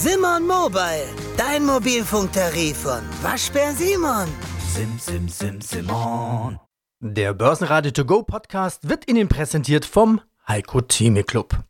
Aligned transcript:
Simon 0.00 0.46
Mobile, 0.46 1.08
dein 1.36 1.66
Mobilfunktarif 1.66 2.76
von 2.76 3.00
Waschbär 3.20 3.72
Simon. 3.72 4.28
Sim, 4.60 4.96
sim, 4.96 5.28
sim, 5.28 5.60
Simon. 5.60 6.60
Der 7.00 7.34
Börsenradio 7.34 7.90
To 7.90 8.04
Go 8.04 8.22
Podcast 8.22 8.88
wird 8.88 9.10
Ihnen 9.10 9.26
präsentiert 9.26 9.84
vom 9.84 10.20
Heiko 10.46 10.82
Theme 10.82 11.24
Club. 11.24 11.64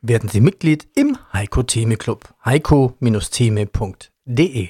Werden 0.00 0.28
Sie 0.28 0.40
Mitglied 0.40 0.86
im 0.94 1.18
Heiko 1.32 1.64
Theme 1.64 1.96
Club. 1.96 2.32
heiko-theme.de 2.44 4.68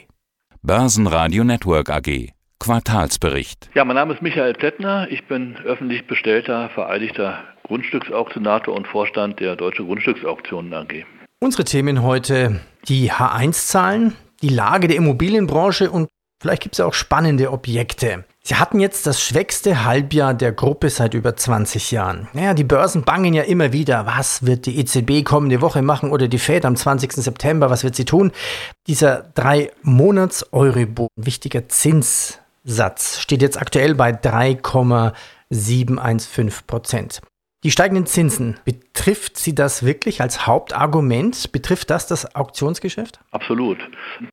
Börsenradio 0.62 1.44
Network 1.44 1.90
AG. 1.90 2.30
Quartalsbericht. 2.60 3.68
Ja, 3.74 3.84
mein 3.84 3.96
Name 3.96 4.14
ist 4.14 4.22
Michael 4.22 4.54
Plättner. 4.54 5.06
Ich 5.10 5.28
bin 5.28 5.58
öffentlich 5.66 6.06
bestellter, 6.06 6.70
vereidigter 6.70 7.44
Grundstücksauktionator 7.64 8.74
und 8.74 8.88
Vorstand 8.88 9.38
der 9.38 9.54
Deutsche 9.56 9.84
Grundstücksauktionen 9.84 10.72
AG. 10.72 11.04
Unsere 11.42 11.64
Themen 11.64 12.04
heute 12.04 12.60
die 12.86 13.10
H1-Zahlen, 13.10 14.14
die 14.42 14.48
Lage 14.48 14.86
der 14.86 14.96
Immobilienbranche 14.96 15.90
und 15.90 16.08
vielleicht 16.40 16.62
gibt 16.62 16.76
es 16.76 16.80
auch 16.80 16.94
spannende 16.94 17.50
Objekte. 17.50 18.24
Sie 18.44 18.54
hatten 18.54 18.78
jetzt 18.78 19.08
das 19.08 19.20
schwächste 19.20 19.84
Halbjahr 19.84 20.34
der 20.34 20.52
Gruppe 20.52 20.88
seit 20.88 21.14
über 21.14 21.34
20 21.34 21.90
Jahren. 21.90 22.28
Naja, 22.32 22.54
die 22.54 22.62
Börsen 22.62 23.02
bangen 23.02 23.34
ja 23.34 23.42
immer 23.42 23.72
wieder. 23.72 24.06
Was 24.06 24.46
wird 24.46 24.66
die 24.66 24.78
EZB 24.78 25.24
kommende 25.24 25.60
Woche 25.60 25.82
machen 25.82 26.12
oder 26.12 26.28
die 26.28 26.38
Fed 26.38 26.64
am 26.64 26.76
20. 26.76 27.14
September? 27.14 27.70
Was 27.70 27.82
wird 27.82 27.96
sie 27.96 28.04
tun? 28.04 28.30
Dieser 28.86 29.24
drei 29.34 29.72
Monats 29.82 30.46
Euribor, 30.52 31.08
wichtiger 31.16 31.68
Zinssatz, 31.68 33.18
steht 33.18 33.42
jetzt 33.42 33.60
aktuell 33.60 33.96
bei 33.96 34.12
3,715 34.12 36.52
Prozent. 36.68 37.20
Die 37.64 37.70
steigenden 37.70 38.06
Zinsen, 38.06 38.58
betrifft 38.64 39.36
Sie 39.36 39.54
das 39.54 39.86
wirklich 39.86 40.20
als 40.20 40.48
Hauptargument? 40.48 41.52
Betrifft 41.52 41.90
das 41.90 42.08
das 42.08 42.34
Auktionsgeschäft? 42.34 43.20
Absolut. 43.30 43.78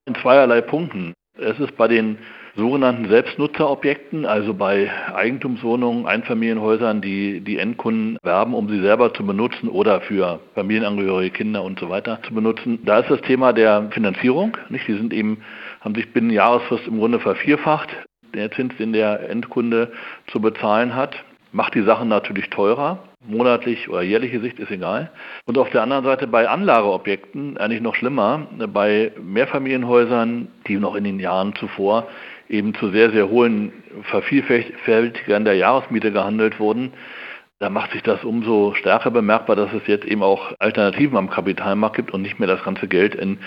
In 0.05 0.15
zweierlei 0.15 0.61
Punkten. 0.61 1.13
Es 1.37 1.59
ist 1.59 1.77
bei 1.77 1.87
den 1.87 2.17
sogenannten 2.55 3.07
Selbstnutzerobjekten, 3.07 4.25
also 4.25 4.55
bei 4.55 4.89
Eigentumswohnungen, 5.13 6.07
Einfamilienhäusern, 6.07 7.01
die 7.01 7.41
die 7.41 7.59
Endkunden 7.59 8.17
werben, 8.23 8.55
um 8.55 8.67
sie 8.67 8.81
selber 8.81 9.13
zu 9.13 9.23
benutzen 9.23 9.69
oder 9.69 10.01
für 10.01 10.39
Familienangehörige, 10.55 11.29
Kinder 11.29 11.63
und 11.63 11.79
so 11.79 11.87
weiter 11.87 12.19
zu 12.23 12.33
benutzen. 12.33 12.79
Da 12.83 13.01
ist 13.01 13.11
das 13.11 13.21
Thema 13.21 13.53
der 13.53 13.91
Finanzierung. 13.91 14.57
Nicht? 14.69 14.87
Die 14.87 14.97
sind 14.97 15.13
eben, 15.13 15.43
haben 15.81 15.93
sich 15.93 16.11
binnen 16.11 16.31
Jahresfrist 16.31 16.87
im 16.87 16.97
Grunde 16.97 17.19
vervierfacht. 17.19 17.89
Der 18.33 18.49
Zins, 18.51 18.75
den 18.77 18.91
der 18.91 19.29
Endkunde 19.29 19.91
zu 20.31 20.41
bezahlen 20.41 20.95
hat, 20.95 21.15
macht 21.51 21.75
die 21.75 21.83
Sachen 21.83 22.09
natürlich 22.09 22.49
teurer 22.49 23.03
monatlich 23.25 23.89
oder 23.89 24.01
jährliche 24.01 24.39
Sicht 24.39 24.59
ist 24.59 24.71
egal. 24.71 25.11
Und 25.45 25.57
auf 25.57 25.69
der 25.69 25.83
anderen 25.83 26.05
Seite 26.05 26.27
bei 26.27 26.47
Anlageobjekten 26.47 27.57
eigentlich 27.57 27.81
noch 27.81 27.95
schlimmer, 27.95 28.47
bei 28.73 29.11
Mehrfamilienhäusern, 29.21 30.47
die 30.67 30.77
noch 30.77 30.95
in 30.95 31.03
den 31.03 31.19
Jahren 31.19 31.55
zuvor 31.55 32.07
eben 32.47 32.73
zu 32.75 32.89
sehr, 32.89 33.11
sehr 33.11 33.29
hohen 33.29 33.71
Vervielfältigern 34.09 35.45
der 35.45 35.55
Jahresmiete 35.55 36.11
gehandelt 36.11 36.59
wurden, 36.59 36.93
da 37.59 37.69
macht 37.69 37.91
sich 37.91 38.01
das 38.01 38.23
umso 38.23 38.73
stärker 38.73 39.11
bemerkbar, 39.11 39.57
dass 39.57 39.73
es 39.73 39.85
jetzt 39.85 40.05
eben 40.05 40.23
auch 40.23 40.53
Alternativen 40.59 41.17
am 41.17 41.29
Kapitalmarkt 41.29 41.97
gibt 41.97 42.11
und 42.11 42.21
nicht 42.21 42.39
mehr 42.39 42.47
das 42.47 42.63
ganze 42.63 42.87
Geld 42.87 43.15
in 43.15 43.37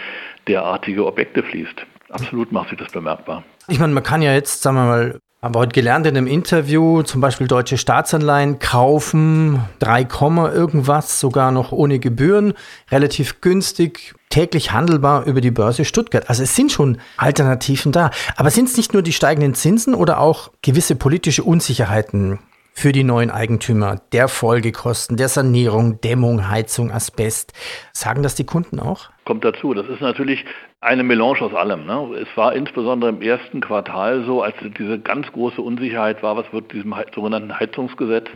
derartige 0.47 1.06
Objekte 1.06 1.43
fließt. 1.43 1.87
Absolut 2.11 2.53
macht 2.53 2.69
sich 2.69 2.78
das 2.78 2.93
bemerkbar. 2.93 3.43
Ich 3.69 3.78
meine, 3.78 3.95
man 3.95 4.03
kann 4.03 4.20
ja 4.20 4.34
jetzt, 4.34 4.62
sagen 4.62 4.77
wir 4.77 4.84
mal, 4.84 5.20
haben 5.43 5.57
wir 5.57 5.59
heute 5.59 5.73
gelernt 5.73 6.07
in 6.07 6.17
einem 6.17 6.29
Interview, 6.29 7.03
zum 7.03 7.21
Beispiel 7.21 7.48
deutsche 7.48 7.77
Staatsanleihen 7.77 8.61
kaufen, 8.61 9.61
3, 9.81 10.07
irgendwas, 10.55 11.19
sogar 11.19 11.51
noch 11.51 11.73
ohne 11.73 11.99
Gebühren, 11.99 12.55
relativ 12.93 13.41
günstig, 13.41 14.15
täglich 14.31 14.71
handelbar 14.71 15.25
über 15.25 15.41
die 15.41 15.51
Börse 15.51 15.84
Stuttgart. 15.84 16.29
Also 16.29 16.45
es 16.45 16.55
sind 16.55 16.71
schon 16.71 16.99
Alternativen 17.17 17.91
da. 17.91 18.12
Aber 18.37 18.51
sind 18.51 18.69
es 18.69 18.77
nicht 18.77 18.93
nur 18.93 19.03
die 19.03 19.12
steigenden 19.12 19.55
Zinsen 19.55 19.97
oder 19.97 20.21
auch 20.21 20.53
gewisse 20.62 20.95
politische 20.95 21.43
Unsicherheiten 21.43 22.39
für 22.72 22.93
die 22.93 23.05
neuen 23.05 23.33
Eigentümer, 23.33 24.00
der 24.12 24.28
Folgekosten, 24.28 25.16
der 25.16 25.28
Sanierung, 25.28 26.00
Dämmung, 26.00 26.50
Heizung, 26.50 26.93
Asbest? 26.93 27.53
Sagen 27.93 28.22
das 28.22 28.37
die 28.37 28.47
Kunden 28.47 28.78
auch? 28.78 29.11
Kommt 29.25 29.44
dazu. 29.44 29.72
Das 29.72 29.87
ist 29.88 30.00
natürlich 30.00 30.44
eine 30.81 31.05
Melange 31.05 31.43
aus 31.43 31.55
allem. 31.55 31.87
Ne? 31.87 32.16
Es 32.21 32.37
war 32.37 32.55
insbesondere 32.55 33.10
im 33.10 33.22
ersten 33.22 33.60
Quartal 33.60 34.25
so, 34.25 34.43
als 34.43 34.56
diese 34.77 34.99
ganz 34.99 35.31
große 35.31 35.62
Unsicherheit 35.62 36.25
war, 36.25 36.37
was 36.37 36.53
wird 36.53 36.72
diesem 36.72 36.93
sogenannten 37.15 37.56
Heizungsgesetz, 37.56 38.28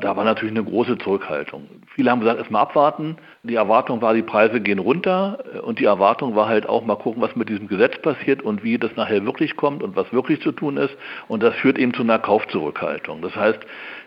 da 0.00 0.16
war 0.16 0.24
natürlich 0.24 0.52
eine 0.52 0.64
große 0.64 0.98
Zurückhaltung. 0.98 1.68
Viele 1.94 2.10
haben 2.10 2.18
gesagt, 2.18 2.38
erstmal 2.40 2.62
abwarten. 2.62 3.16
Die 3.44 3.54
Erwartung 3.54 4.02
war, 4.02 4.14
die 4.14 4.22
Preise 4.22 4.60
gehen 4.60 4.80
runter 4.80 5.38
und 5.62 5.78
die 5.78 5.84
Erwartung 5.84 6.34
war 6.34 6.48
halt 6.48 6.68
auch 6.68 6.84
mal 6.84 6.96
gucken, 6.96 7.22
was 7.22 7.36
mit 7.36 7.48
diesem 7.48 7.68
Gesetz 7.68 7.96
passiert 8.02 8.42
und 8.42 8.64
wie 8.64 8.78
das 8.78 8.96
nachher 8.96 9.24
wirklich 9.24 9.54
kommt 9.54 9.84
und 9.84 9.94
was 9.94 10.12
wirklich 10.12 10.42
zu 10.42 10.50
tun 10.50 10.76
ist. 10.76 10.96
Und 11.28 11.44
das 11.44 11.54
führt 11.54 11.78
eben 11.78 11.94
zu 11.94 12.02
einer 12.02 12.18
Kaufzurückhaltung. 12.18 13.22
Das 13.22 13.36
heißt, 13.36 13.60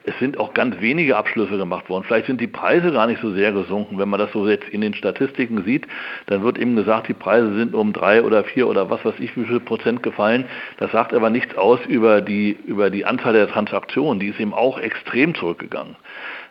es 0.05 0.17
sind 0.19 0.39
auch 0.39 0.53
ganz 0.53 0.79
wenige 0.81 1.17
Abschlüsse 1.17 1.57
gemacht 1.57 1.89
worden. 1.89 2.03
Vielleicht 2.05 2.27
sind 2.27 2.39
die 2.39 2.47
Preise 2.47 2.91
gar 2.91 3.07
nicht 3.07 3.21
so 3.21 3.31
sehr 3.31 3.51
gesunken. 3.51 3.97
Wenn 3.97 4.09
man 4.09 4.19
das 4.19 4.31
so 4.31 4.47
jetzt 4.47 4.69
in 4.69 4.81
den 4.81 4.93
Statistiken 4.93 5.63
sieht, 5.63 5.87
dann 6.27 6.43
wird 6.43 6.57
eben 6.57 6.75
gesagt, 6.75 7.07
die 7.07 7.13
Preise 7.13 7.53
sind 7.55 7.73
um 7.73 7.93
drei 7.93 8.21
oder 8.21 8.43
vier 8.43 8.67
oder 8.67 8.89
was 8.89 9.03
weiß 9.03 9.15
ich 9.19 9.35
wie 9.35 9.45
viel 9.45 9.59
Prozent 9.59 10.03
gefallen. 10.03 10.45
Das 10.77 10.91
sagt 10.91 11.13
aber 11.13 11.29
nichts 11.29 11.57
aus 11.57 11.79
über 11.87 12.21
die, 12.21 12.57
über 12.65 12.89
die 12.89 13.05
Anzahl 13.05 13.33
der 13.33 13.47
Transaktionen. 13.47 14.19
Die 14.19 14.27
ist 14.27 14.39
eben 14.39 14.53
auch 14.53 14.79
extrem 14.79 15.33
zurückgegangen. 15.35 15.95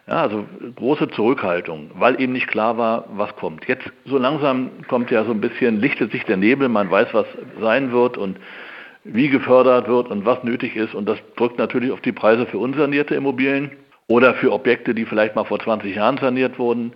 Ja, 0.06 0.20
also 0.20 0.44
große 0.76 1.08
Zurückhaltung, 1.08 1.90
weil 1.94 2.20
eben 2.20 2.34
nicht 2.34 2.48
klar 2.48 2.76
war, 2.76 3.06
was 3.14 3.34
kommt. 3.36 3.66
Jetzt 3.66 3.90
so 4.04 4.18
langsam 4.18 4.70
kommt 4.86 5.10
ja 5.10 5.24
so 5.24 5.30
ein 5.30 5.40
bisschen, 5.40 5.80
lichtet 5.80 6.12
sich 6.12 6.24
der 6.24 6.36
Nebel, 6.36 6.68
man 6.68 6.90
weiß, 6.90 7.08
was 7.12 7.26
sein 7.58 7.90
wird 7.90 8.18
und 8.18 8.36
wie 9.04 9.28
gefördert 9.28 9.88
wird 9.88 10.10
und 10.10 10.24
was 10.24 10.42
nötig 10.42 10.76
ist. 10.76 10.94
Und 10.94 11.08
das 11.08 11.18
drückt 11.36 11.58
natürlich 11.58 11.92
auf 11.92 12.00
die 12.00 12.12
Preise 12.12 12.46
für 12.46 12.58
unsanierte 12.58 13.14
Immobilien 13.14 13.70
oder 14.06 14.34
für 14.34 14.52
Objekte, 14.52 14.94
die 14.94 15.04
vielleicht 15.04 15.36
mal 15.36 15.44
vor 15.44 15.60
20 15.60 15.94
Jahren 15.94 16.18
saniert 16.18 16.58
wurden. 16.58 16.94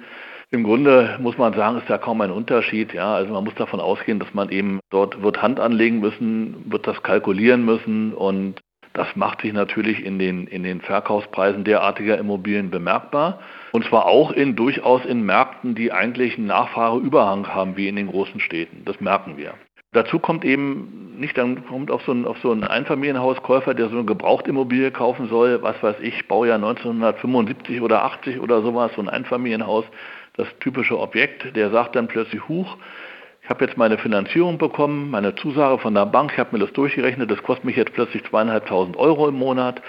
Im 0.50 0.64
Grunde 0.64 1.19
muss 1.20 1.36
man 1.36 1.52
sagen, 1.52 1.76
ist 1.76 1.91
da 1.91 1.98
kaum 1.98 2.22
ein 2.22 2.30
Unterschied. 2.30 2.94
Ja, 2.94 3.14
also 3.14 3.34
man 3.34 3.44
muss 3.44 3.54
davon 3.54 3.80
ausgehen, 3.80 4.19
dass 4.19 4.32
man 4.32 4.48
eben 4.48 4.80
dort 4.91 5.22
wird 5.22 5.42
Hand 5.42 5.60
anlegen 5.60 6.00
müssen, 6.00 6.70
wird 6.70 6.86
das 6.86 7.02
kalkulieren 7.02 7.64
müssen 7.66 8.14
und 8.14 8.60
das 8.94 9.14
macht 9.14 9.42
sich 9.42 9.52
natürlich 9.52 10.04
in 10.04 10.19
den, 10.19 10.46
in 10.46 10.62
den 10.62 10.80
Verkaufspreisen 10.80 11.64
derartiger 11.64 12.19
Immobilien 12.19 12.70
bemerkbar. 12.70 13.40
Und 13.72 13.84
zwar 13.84 14.06
auch 14.06 14.32
in 14.32 14.56
durchaus 14.56 15.04
in 15.04 15.22
Märkten, 15.25 15.75
die 15.75 15.92
eigentlich 15.92 16.36
einen 16.38 16.46
Nachfrageüberhang 16.46 17.46
haben, 17.46 17.76
wie 17.76 17.86
in 17.86 17.96
den 17.96 18.08
großen 18.08 18.40
Städten. 18.40 18.84
Das 18.86 19.00
merken 19.00 19.36
wir. 19.36 19.54
Dazu 19.98 20.20
kommt 20.20 20.44
eben 20.44 21.16
nicht, 21.19 21.36
dann 21.36 21.66
kommt 21.66 21.91
auf 21.91 22.03
so, 22.04 22.12
ein, 22.12 22.25
auf 22.25 22.38
so 22.38 22.53
einen 22.53 22.62
Einfamilienhauskäufer, 22.62 23.75
der 23.75 23.88
so 23.88 23.97
eine 23.97 24.04
Gebrauchtimmobilie 24.04 24.92
kaufen 24.92 25.28
soll, 25.28 25.60
was 25.60 25.82
weiß 25.82 25.97
ich, 26.03 26.28
Baujahr 26.28 26.54
1975 26.54 27.81
oder 27.81 28.04
80 28.04 28.38
oder 28.38 28.62
sowas, 28.62 28.92
so 28.94 29.03
ein 29.03 29.08
Einfamilienhaus, 29.08 29.84
das 30.37 30.47
typische 30.60 31.00
Objekt, 31.00 31.56
der 31.56 31.70
sagt 31.70 31.97
dann 31.97 32.06
plötzlich, 32.06 32.48
huch, 32.48 32.76
ich 33.42 33.50
habe 33.50 33.64
jetzt 33.64 33.76
meine 33.76 33.98
Finanzierung 33.98 34.56
bekommen, 34.56 35.10
meine 35.10 35.34
Zusage 35.34 35.78
von 35.78 35.94
der 35.94 36.06
Bank, 36.06 36.31
ich 36.32 36.38
habe 36.38 36.56
mir 36.56 36.64
das 36.64 36.72
durchgerechnet, 36.75 37.28
das 37.28 37.42
kostet 37.42 37.64
mich 37.64 37.75
jetzt 37.75 37.92
plötzlich 37.92 38.22
zweieinhalbtausend 38.22 38.97
Euro 38.97 39.26
im 39.26 39.34
Monat 39.34 39.82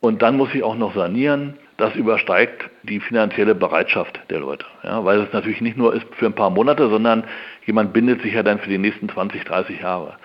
und 0.00 0.20
dann 0.20 0.36
muss 0.36 0.54
ich 0.54 0.62
auch 0.62 0.76
noch 0.76 0.94
sanieren 0.94 1.56
das 1.76 1.94
übersteigt 1.94 2.70
die 2.82 3.00
finanzielle 3.00 3.54
Bereitschaft 3.54 4.20
der 4.30 4.40
Leute. 4.40 4.66
Ja, 4.82 5.04
weil 5.04 5.20
es 5.20 5.32
natürlich 5.32 5.60
nicht 5.60 5.76
nur 5.76 5.94
ist 5.94 6.06
für 6.14 6.26
ein 6.26 6.34
paar 6.34 6.50
Monate, 6.50 6.88
sondern 6.88 7.24
jemand 7.66 7.92
bindet 7.92 8.22
sich 8.22 8.34
ja 8.34 8.42
dann 8.42 8.58
für 8.58 8.70
die 8.70 8.78
nächsten 8.78 9.08
20, 9.08 9.44
30 9.44 9.80
Jahre. 9.80 10.16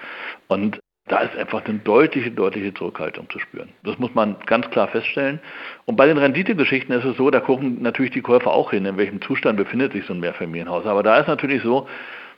Und 0.47 0.79
da 1.07 1.19
ist 1.19 1.35
einfach 1.35 1.65
eine 1.65 1.79
deutliche, 1.79 2.31
deutliche 2.31 2.73
Zurückhaltung 2.73 3.29
zu 3.29 3.39
spüren. 3.39 3.69
Das 3.83 3.99
muss 3.99 4.13
man 4.13 4.37
ganz 4.45 4.69
klar 4.69 4.87
feststellen. 4.87 5.39
Und 5.85 5.97
bei 5.97 6.05
den 6.05 6.17
Renditegeschichten 6.17 6.95
ist 6.95 7.03
es 7.03 7.17
so, 7.17 7.29
da 7.31 7.41
gucken 7.41 7.81
natürlich 7.81 8.11
die 8.11 8.21
Käufer 8.21 8.51
auch 8.51 8.71
hin, 8.71 8.85
in 8.85 8.97
welchem 8.97 9.21
Zustand 9.21 9.57
befindet 9.57 9.91
sich 9.91 10.05
so 10.05 10.13
ein 10.13 10.19
Mehrfamilienhaus. 10.21 10.85
Aber 10.85 11.03
da 11.03 11.17
ist 11.17 11.27
natürlich 11.27 11.63
so, 11.63 11.87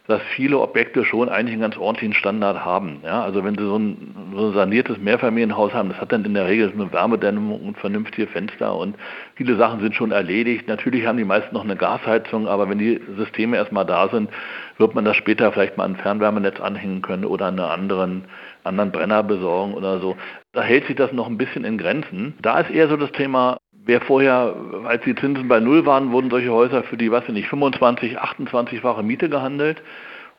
dass 0.07 0.21
viele 0.35 0.59
Objekte 0.59 1.05
schon 1.05 1.29
eigentlich 1.29 1.53
einen 1.53 1.61
ganz 1.61 1.77
ordentlichen 1.77 2.13
Standard 2.13 2.65
haben. 2.65 2.99
Ja, 3.03 3.23
also 3.23 3.43
wenn 3.43 3.57
Sie 3.57 3.63
so 3.63 3.77
ein, 3.77 4.15
so 4.35 4.47
ein 4.47 4.53
saniertes 4.53 4.97
Mehrfamilienhaus 4.97 5.73
haben, 5.73 5.89
das 5.89 6.01
hat 6.01 6.11
dann 6.11 6.25
in 6.25 6.33
der 6.33 6.47
Regel 6.47 6.71
eine 6.71 6.91
Wärmedämmung 6.91 7.61
und 7.61 7.77
vernünftige 7.77 8.27
Fenster 8.27 8.75
und 8.75 8.95
viele 9.35 9.55
Sachen 9.55 9.79
sind 9.79 9.95
schon 9.95 10.11
erledigt. 10.11 10.67
Natürlich 10.67 11.05
haben 11.05 11.17
die 11.17 11.23
meisten 11.23 11.53
noch 11.53 11.63
eine 11.63 11.77
Gasheizung, 11.77 12.47
aber 12.47 12.69
wenn 12.69 12.79
die 12.79 12.99
Systeme 13.17 13.55
erstmal 13.55 13.85
da 13.85 14.09
sind, 14.09 14.29
wird 14.77 14.93
man 14.93 15.05
das 15.05 15.15
später 15.15 15.51
vielleicht 15.53 15.77
mal 15.77 15.85
an 15.85 15.93
ein 15.93 15.97
Fernwärmenetz 15.97 16.59
anhängen 16.59 17.01
können 17.01 17.23
oder 17.23 17.47
einen 17.47 17.59
anderen, 17.59 18.25
anderen 18.65 18.91
Brenner 18.91 19.23
besorgen 19.23 19.73
oder 19.73 19.99
so. 19.99 20.17
Da 20.51 20.63
hält 20.63 20.85
sich 20.87 20.97
das 20.97 21.13
noch 21.13 21.27
ein 21.27 21.37
bisschen 21.37 21.63
in 21.63 21.77
Grenzen. 21.77 22.33
Da 22.41 22.59
ist 22.59 22.71
eher 22.71 22.89
so 22.89 22.97
das 22.97 23.11
Thema 23.13 23.57
Wer 23.85 23.99
vorher, 24.01 24.55
als 24.85 25.03
die 25.03 25.13
Zinsen 25.15 25.47
bei 25.47 25.59
Null 25.59 25.85
waren, 25.85 26.11
wurden 26.11 26.29
solche 26.29 26.51
Häuser 26.51 26.83
für 26.83 26.95
die, 26.95 27.11
was 27.11 27.23
weiß 27.23 27.33
nicht, 27.33 27.49
25, 27.49 28.19
28-fache 28.19 29.03
Miete 29.03 29.29
gehandelt. 29.29 29.81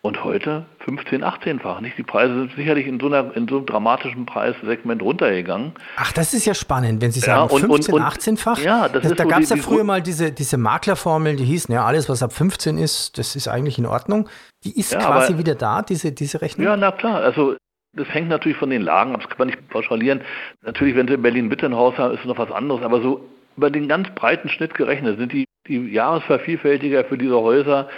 Und 0.01 0.23
heute 0.23 0.67
15, 0.81 1.25
18-fach. 1.25 1.81
Nicht? 1.81 1.97
Die 1.97 2.03
Preise 2.03 2.35
sind 2.35 2.53
sicherlich 2.57 2.87
in 2.87 3.01
so, 3.01 3.07
einer, 3.07 3.35
in 3.35 3.49
so 3.49 3.57
einem 3.57 3.65
dramatischen 3.65 4.27
Preissegment 4.27 5.01
runtergegangen. 5.01 5.73
Ach, 5.97 6.13
das 6.13 6.35
ist 6.35 6.45
ja 6.45 6.53
spannend, 6.53 7.01
wenn 7.01 7.11
Sie 7.11 7.21
sagen 7.21 7.49
ja, 7.49 7.55
und, 7.55 7.61
15, 7.61 7.95
18-fach. 7.95 8.59
Ja, 8.59 8.83
das, 8.83 9.01
das 9.01 9.13
ist 9.13 9.19
Da 9.19 9.25
so 9.25 9.31
gab 9.31 9.41
es 9.41 9.49
ja 9.49 9.57
früher 9.57 9.83
mal 9.83 10.03
diese, 10.03 10.31
diese 10.31 10.59
Maklerformeln, 10.59 11.39
die 11.39 11.45
hießen, 11.45 11.75
ja, 11.75 11.87
alles, 11.87 12.11
was 12.11 12.23
ab 12.23 12.35
15 12.35 12.77
ist, 12.77 13.17
das 13.17 13.35
ist 13.35 13.49
eigentlich 13.49 13.79
in 13.79 13.87
Ordnung. 13.87 14.29
Die 14.65 14.79
ist 14.79 14.93
ja, 14.93 14.99
quasi 14.99 15.33
aber, 15.33 15.39
wieder 15.39 15.55
da, 15.55 15.81
diese, 15.81 16.13
diese 16.13 16.43
Rechnung? 16.43 16.67
Ja, 16.67 16.77
na 16.77 16.93
klar. 16.93 17.23
Also 17.23 17.57
das 17.95 18.07
hängt 18.09 18.29
natürlich 18.29 18.59
von 18.59 18.69
den 18.71 18.83
Lagen 18.83 19.15
ab, 19.15 19.23
das 19.23 19.31
kann 19.31 19.39
man 19.39 19.49
nicht 19.49 19.69
pauschalieren. 19.71 20.21
Natürlich, 20.63 20.97
wenn 20.97 21.09
Sie 21.09 21.15
in 21.15 21.23
Berlin-Mitte 21.23 21.65
ein 21.65 21.77
Haus 21.77 21.97
haben, 21.97 22.13
ist 22.13 22.21
es 22.21 22.27
noch 22.27 22.37
was 22.37 22.51
anderes, 22.51 22.83
aber 22.83 23.01
so 23.01 23.25
über 23.57 23.71
den 23.71 23.89
ganz 23.89 24.11
breiten 24.11 24.49
Schnitt 24.49 24.75
gerechnet 24.75 25.19
sind 25.19 25.33
die, 25.33 25.47
die 25.69 25.93
Jahresvervielfältiger 25.93 27.05
für 27.05 27.19
diese 27.19 27.41
Häuser 27.41 27.89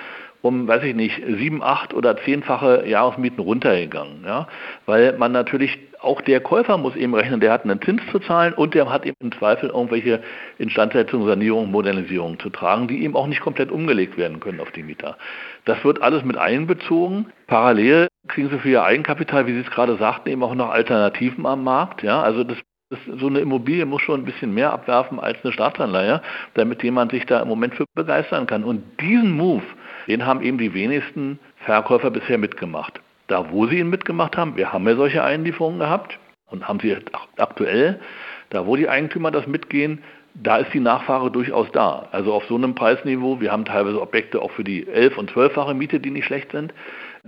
um, 0.47 0.69
weiß 0.69 0.85
ich 0.85 0.95
nicht, 0.95 1.21
sieben, 1.27 1.63
acht 1.63 1.93
oder 1.93 2.17
zehnfache 2.19 2.87
Jahresmieten 2.87 3.41
runtergegangen. 3.41 4.25
Ja? 4.25 4.47
Weil 4.87 5.17
man 5.19 5.33
natürlich, 5.33 5.79
auch 6.01 6.21
der 6.21 6.41
Käufer 6.41 6.79
muss 6.79 6.95
eben 6.95 7.15
rechnen, 7.15 7.41
der 7.41 7.53
hat 7.53 7.65
einen 7.65 7.83
Zins 7.83 8.01
zu 8.13 8.21
zahlen 8.21 8.55
und 8.55 8.75
der 8.75 8.91
hat 8.91 9.05
eben 9.05 9.17
im 9.21 9.33
Zweifel 9.33 9.71
irgendwelche 9.71 10.23
Instandsetzungen, 10.59 11.27
Sanierungen, 11.27 11.71
Modernisierungen 11.71 12.39
zu 12.39 12.51
tragen, 12.51 12.87
die 12.87 13.03
eben 13.03 13.17
auch 13.17 13.27
nicht 13.27 13.41
komplett 13.41 13.73
umgelegt 13.73 14.17
werden 14.17 14.41
können 14.41 14.61
auf 14.61 14.71
die 14.71 14.85
Mieter. 14.85 15.17
Das 15.65 15.85
wird 15.85 16.01
alles 16.01 16.25
mit 16.25 16.37
einbezogen. 16.37 17.27
Parallel 17.49 18.09
kriegen 18.29 18.51
sie 18.51 18.59
für 18.59 18.69
ihr 18.69 18.85
Eigenkapital, 18.85 19.47
wie 19.47 19.55
Sie 19.55 19.61
es 19.61 19.71
gerade 19.71 19.97
sagten, 19.97 20.29
eben 20.29 20.43
auch 20.43 20.55
noch 20.55 20.71
Alternativen 20.71 21.45
am 21.47 21.65
Markt. 21.65 22.03
Ja? 22.03 22.23
Also 22.23 22.45
das, 22.45 22.59
so 23.19 23.27
eine 23.27 23.41
Immobilie 23.41 23.85
muss 23.85 24.03
schon 24.03 24.21
ein 24.21 24.25
bisschen 24.25 24.55
mehr 24.55 24.73
abwerfen 24.73 25.19
als 25.19 25.39
eine 25.43 25.53
Staatsanleihe, 25.53 26.23
damit 26.55 26.83
jemand 26.85 27.11
sich 27.11 27.27
da 27.27 27.41
im 27.41 27.49
Moment 27.49 27.75
für 27.75 27.85
begeistern 27.95 28.47
kann. 28.47 28.63
Und 28.63 28.85
diesen 29.01 29.33
Move, 29.33 29.65
den 30.07 30.25
haben 30.25 30.41
eben 30.43 30.59
die 30.59 30.73
wenigsten 30.73 31.41
Verkäufer 31.57 32.11
bisher 32.11 32.39
mitgemacht. 32.39 33.01
Da, 33.27 33.51
wo 33.51 33.67
sie 33.67 33.81
ihn 33.81 33.91
mitgemacht 33.91 34.37
haben, 34.37 34.57
wir 34.57 34.73
haben 34.73 34.87
ja 34.87 34.95
solche 34.95 35.25
Einlieferungen 35.25 35.81
gehabt 35.81 36.17
und 36.49 36.69
haben 36.69 36.79
sie 36.79 36.97
aktuell, 37.39 37.99
da, 38.51 38.67
wo 38.67 38.77
die 38.77 38.89
Eigentümer 38.89 39.33
das 39.33 39.49
mitgehen, 39.49 40.01
da 40.35 40.59
ist 40.59 40.73
die 40.73 40.81
Nachfrage 40.81 41.33
durchaus 41.33 41.67
da. 41.73 42.09
Also 42.13 42.35
auf 42.35 42.45
so 42.45 42.55
einem 42.55 42.77
Preisniveau, 42.77 43.41
wir 43.41 43.51
haben 43.51 43.65
teilweise 43.65 44.01
Objekte 44.01 44.41
auch 44.41 44.53
für 44.53 44.63
die 44.63 44.87
11- 44.87 45.17
und 45.17 45.33
12-fache 45.33 45.75
Miete, 45.75 45.99
die 45.99 46.11
nicht 46.11 46.27
schlecht 46.27 46.53
sind. 46.53 46.73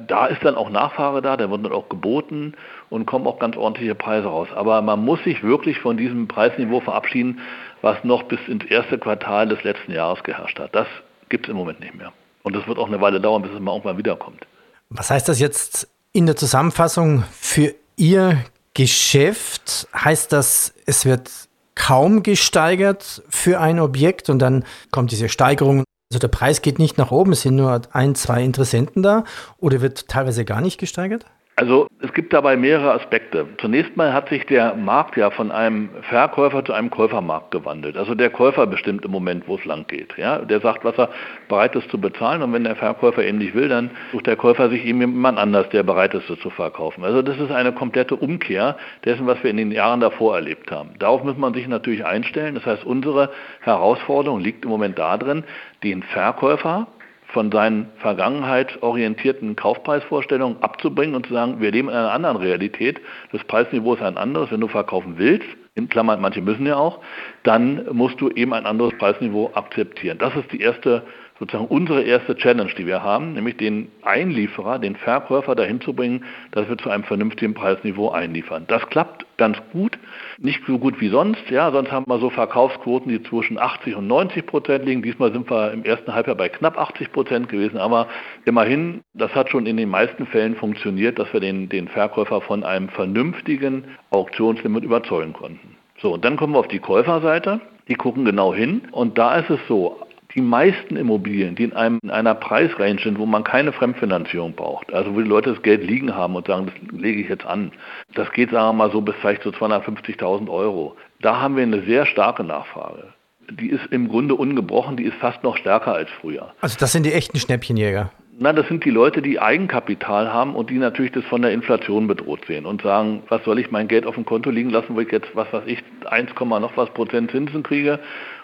Da 0.07 0.27
ist 0.27 0.45
dann 0.45 0.55
auch 0.55 0.71
Nachfrage 0.71 1.23
da, 1.23 1.37
da 1.37 1.51
wird 1.51 1.65
dann 1.65 1.73
auch 1.73 1.89
geboten 1.89 2.55
und 2.89 3.07
kommen 3.07 3.27
auch 3.27 3.41
ganz 3.41 3.57
ordentliche 3.57 3.97
Preise 3.97 4.29
raus. 4.29 4.49
Aber 4.55 4.81
man 4.81 5.05
muss 5.05 5.23
sich 5.25 5.43
wirklich 5.43 5.81
von 5.81 5.97
diesem 5.97 6.29
Preisniveau 6.29 6.81
verabschieden, 6.81 7.41
was 7.83 8.05
noch 8.05 8.23
bis 8.25 8.39
ins 8.47 8.65
erste 8.65 8.99
Quartal 8.99 9.49
des 9.49 9.63
letzten 9.65 9.93
Jahres 9.93 10.23
geherrscht 10.23 10.59
hat. 10.61 10.75
Das 10.75 10.87
gibt 11.29 11.47
es 11.47 11.51
im 11.51 11.57
Moment 11.57 11.81
nicht 11.81 11.97
mehr. 11.97 12.13
Und 12.45 12.55
das 12.55 12.67
wird 12.69 12.79
auch 12.79 12.87
eine 12.87 13.01
Weile 13.01 13.21
dauern, 13.21 13.43
bis 13.43 13.51
es 13.51 13.61
mal 13.61 13.73
irgendwann 13.73 13.99
wiederkommt. 13.99 14.47
Was 14.91 15.11
heißt 15.11 15.29
das 15.29 15.41
jetzt 15.41 15.89
in 16.13 16.27
der 16.27 16.37
Zusammenfassung 16.37 17.25
für 17.33 17.75
Ihr 17.97 18.39
Geschäft? 18.75 19.89
Heißt 19.93 20.33
das, 20.33 20.75
es 20.87 21.05
wird 21.05 21.31
kaum 21.75 22.23
gesteigert 22.23 23.23
für 23.29 23.61
ein 23.61 23.81
Objekt 23.81 24.31
und 24.31 24.39
dann 24.39 24.65
kommt 24.91 25.11
diese 25.11 25.29
Steigerung. 25.29 25.85
Also 26.11 26.21
der 26.21 26.29
Preis 26.29 26.63
geht 26.63 26.79
nicht 26.79 26.97
nach 26.97 27.11
oben, 27.11 27.33
es 27.33 27.43
sind 27.43 27.57
nur 27.57 27.83
ein, 27.93 28.15
zwei 28.15 28.43
Interessenten 28.43 29.03
da 29.03 29.25
oder 29.59 29.83
wird 29.83 30.09
teilweise 30.09 30.47
gar 30.47 30.63
nicht 30.63 30.79
gesteigert? 30.79 31.27
Also 31.59 31.89
es 32.01 32.13
gibt 32.13 32.33
dabei 32.33 32.57
mehrere 32.57 32.93
Aspekte. 32.93 33.49
Zunächst 33.59 33.97
mal 33.97 34.13
hat 34.13 34.29
sich 34.29 34.47
der 34.47 34.77
Markt 34.77 35.17
ja 35.17 35.29
von 35.31 35.51
einem 35.51 35.91
Verkäufer 36.03 36.65
zu 36.65 36.73
einem 36.73 36.89
Käufermarkt 36.89 37.51
gewandelt. 37.51 37.97
Also 37.97 38.15
der 38.15 38.31
Käufer 38.31 38.69
bestimmt 38.69 39.05
im 39.05 39.11
Moment, 39.11 39.49
wo 39.49 39.57
es 39.57 39.65
lang 39.65 39.85
geht. 39.89 40.17
Ja, 40.17 40.39
der 40.39 40.61
sagt, 40.61 40.85
was 40.85 40.97
er 40.97 41.09
bereit 41.49 41.75
ist 41.75 41.91
zu 41.91 42.01
bezahlen 42.01 42.43
und 42.43 42.53
wenn 42.53 42.63
der 42.63 42.77
Verkäufer 42.77 43.25
eben 43.25 43.39
nicht 43.39 43.57
will, 43.57 43.69
dann 43.69 43.91
sucht 44.13 44.29
der 44.29 44.37
Käufer 44.37 44.71
sich 44.71 44.85
eben 44.85 45.01
jemand 45.01 45.37
anders, 45.37 45.69
der 45.71 45.83
bereit 45.83 46.15
ist, 46.15 46.29
zu 46.29 46.51
verkaufen. 46.51 47.03
Also 47.03 47.23
das 47.23 47.37
ist 47.41 47.51
eine 47.51 47.73
komplette 47.73 48.15
Umkehr 48.15 48.77
dessen, 49.05 49.27
was 49.27 49.43
wir 49.43 49.51
in 49.51 49.57
den 49.57 49.73
Jahren 49.73 49.99
davor 49.99 50.37
erlebt 50.37 50.71
haben. 50.71 50.91
Darauf 51.01 51.25
muss 51.25 51.37
man 51.37 51.55
sich 51.55 51.67
natürlich 51.67 52.07
einstellen. 52.07 52.55
Das 52.55 52.67
heißt, 52.67 52.85
unsere 52.85 53.31
Herausforderung 53.63 54.39
liegt 54.39 54.65
im 54.65 54.71
Moment 54.71 54.97
darin, 54.97 55.43
den 55.83 56.05
Verkäufer 56.05 56.87
von 57.29 57.53
seinen 57.53 57.91
vergangenheitsorientierten 57.99 59.55
Kaufpreisvorstellungen 59.55 60.63
abzubringen 60.63 61.15
und 61.15 61.27
zu 61.27 61.35
sagen, 61.35 61.61
wir 61.61 61.71
leben 61.71 61.89
in 61.89 61.95
einer 61.95 62.13
anderen 62.13 62.39
Realität. 62.39 63.01
Das 63.33 63.45
Preisniveau 63.45 63.95
ist 63.95 64.03
ein 64.03 64.17
anderes. 64.17 64.51
Wenn 64.51 64.61
du 64.61 64.69
verkaufen 64.69 65.15
willst, 65.19 65.47
in 65.75 65.89
Klammern, 65.89 66.21
manche 66.21 66.41
müssen 66.41 66.67
ja 66.67 66.77
auch, 66.77 67.01
dann 67.45 67.87
musst 67.93 68.21
du 68.21 68.31
eben 68.31 68.53
ein 68.53 68.67
anderes 68.67 68.97
Preisniveau 68.99 69.51
akzeptieren. 69.55 70.19
Das 70.19 70.35
ist 70.37 70.51
die 70.53 70.61
erste 70.61 71.03
sozusagen 71.39 71.67
unsere 71.67 72.03
erste 72.03 72.37
Challenge, 72.37 72.71
die 72.77 72.87
wir 72.87 73.03
haben, 73.03 73.35
nämlich 73.35 73.57
den 73.57 73.91
Einlieferer, 74.03 74.79
den 74.79 74.97
Verkäufer 74.97 75.55
dahin 75.55 75.81
zu 75.81 75.93
bringen, 75.93 76.25
dass 76.51 76.69
wir 76.69 76.77
zu 76.79 76.91
einem 76.91 77.05
vernünftigen 77.05 77.55
Preisniveau 77.55 78.11
einliefern. 78.11 78.65
Das 78.67 78.85
klappt 78.89 79.25
ganz 79.37 79.57
gut, 79.73 79.99
nicht 80.39 80.61
so 80.67 80.79
gut 80.79 81.01
wie 81.01 81.09
sonst. 81.09 81.51
Ja, 81.51 81.71
sonst 81.71 81.91
haben 81.91 82.07
wir 82.07 82.19
so 82.19 82.31
Verkaufsquoten, 82.31 83.11
die 83.11 83.23
zwischen 83.23 83.59
80 83.59 83.97
und 83.97 84.07
90 84.07 84.47
Prozent 84.47 84.85
liegen. 84.85 85.03
Diesmal 85.03 85.33
sind 85.33 85.51
wir 85.51 85.73
im 85.73 85.85
ersten 85.85 86.15
Halbjahr 86.15 86.37
bei 86.37 86.49
knapp 86.49 86.79
80 86.79 87.13
Prozent 87.13 87.49
gewesen, 87.49 87.79
aber 87.79 88.07
immerhin, 88.45 89.03
das 89.15 89.35
hat 89.35 89.51
schon 89.51 89.67
in 89.67 89.77
den 89.77 89.89
meisten 89.89 90.27
Fällen 90.27 90.57
funktioniert, 90.57 91.19
dass 91.19 91.33
wir 91.33 91.41
den, 91.41 91.69
den 91.69 91.89
Verkäufer 91.89 92.41
von 92.41 92.65
einem 92.65 92.89
vernünftigen 92.89 93.85
Auktionslimit 94.11 94.85
überzeugen 94.85 95.33
konnten. 95.33 95.77
So, 96.01 96.15
und 96.15 96.25
dann 96.25 96.37
kommen 96.37 96.55
wir 96.55 96.61
auf 96.61 96.69
die 96.69 96.79
Käuferseite. 96.79 97.61
Die 97.89 97.95
gucken 97.95 98.25
genau 98.25 98.55
hin 98.55 98.83
und 98.93 99.19
da 99.19 99.39
ist 99.39 99.51
es 99.51 99.61
so, 99.67 99.99
die 100.35 100.43
meisten 100.43 100.97
Immobilien, 100.97 101.55
die 101.55 101.65
in, 101.65 101.73
einem, 101.73 101.99
in 102.03 102.11
einer 102.11 102.35
Preisrange 102.35 103.01
sind, 103.01 103.19
wo 103.19 103.27
man 103.27 103.45
keine 103.45 103.73
Fremdfinanzierung 103.73 104.53
braucht, 104.53 104.93
also 104.93 105.15
wo 105.15 105.21
die 105.21 105.29
Leute 105.29 105.53
das 105.53 105.63
Geld 105.63 105.83
liegen 105.83 106.15
haben 106.15 106.37
und 106.37 106.47
sagen, 106.47 106.67
das 106.67 107.01
lege 107.01 107.21
ich 107.21 107.29
jetzt 107.29 107.47
an, 107.47 107.73
das 108.15 108.31
geht, 108.33 108.51
sagen 108.51 108.69
wir 108.69 108.85
mal 108.85 108.93
so, 108.93 109.01
bis 109.01 109.15
vielleicht 109.21 109.43
zu 109.43 109.51
250.000 109.51 110.51
Euro. 110.51 110.97
Da 111.21 111.41
haben 111.41 111.57
wir 111.57 111.63
eine 111.63 111.83
sehr 111.83 112.05
starke 112.07 112.45
Nachfrage. 112.45 113.05
Die 113.51 113.71
ist 113.71 113.87
im 113.91 114.09
Grunde 114.09 114.35
ungebrochen, 114.35 114.99
die 114.99 115.05
ist 115.05 115.17
fast 115.17 115.43
noch 115.43 115.57
stärker 115.57 115.95
als 115.95 116.11
früher. 116.21 116.53
Also 116.61 116.77
das 116.79 116.93
sind 116.93 117.07
die 117.07 117.13
echten 117.13 117.39
Schnäppchenjäger. 117.39 118.11
Na, 118.41 118.53
das 118.53 118.69
sind 118.69 118.85
die 118.85 118.91
Leute, 118.91 119.21
die 119.21 119.41
Eigenkapital 119.41 120.33
haben 120.33 120.55
und 120.55 120.71
die 120.71 120.79
natürlich 120.79 121.11
das 121.11 121.25
von 121.25 121.43
der 121.43 121.51
Inflation 121.51 122.07
bedroht 122.07 122.45
sehen 122.47 122.67
und 122.67 122.83
sagen, 122.83 123.25
was 123.29 123.43
soll 123.43 123.59
ich 123.59 123.73
mein 123.73 123.89
Geld 123.89 124.07
auf 124.07 124.15
dem 124.15 124.25
Konto 124.25 124.51
liegen 124.51 124.71
lassen, 124.71 124.95
wo 124.95 125.01
ich 125.01 125.11
jetzt, 125.11 125.35
was 125.35 125.53
weiß 125.53 125.65
ich, 125.67 125.83
1, 126.09 126.31
noch 126.39 126.77
was 126.77 126.91
Prozent 126.91 127.33
Zinsen 127.33 127.65
kriege 127.65 127.99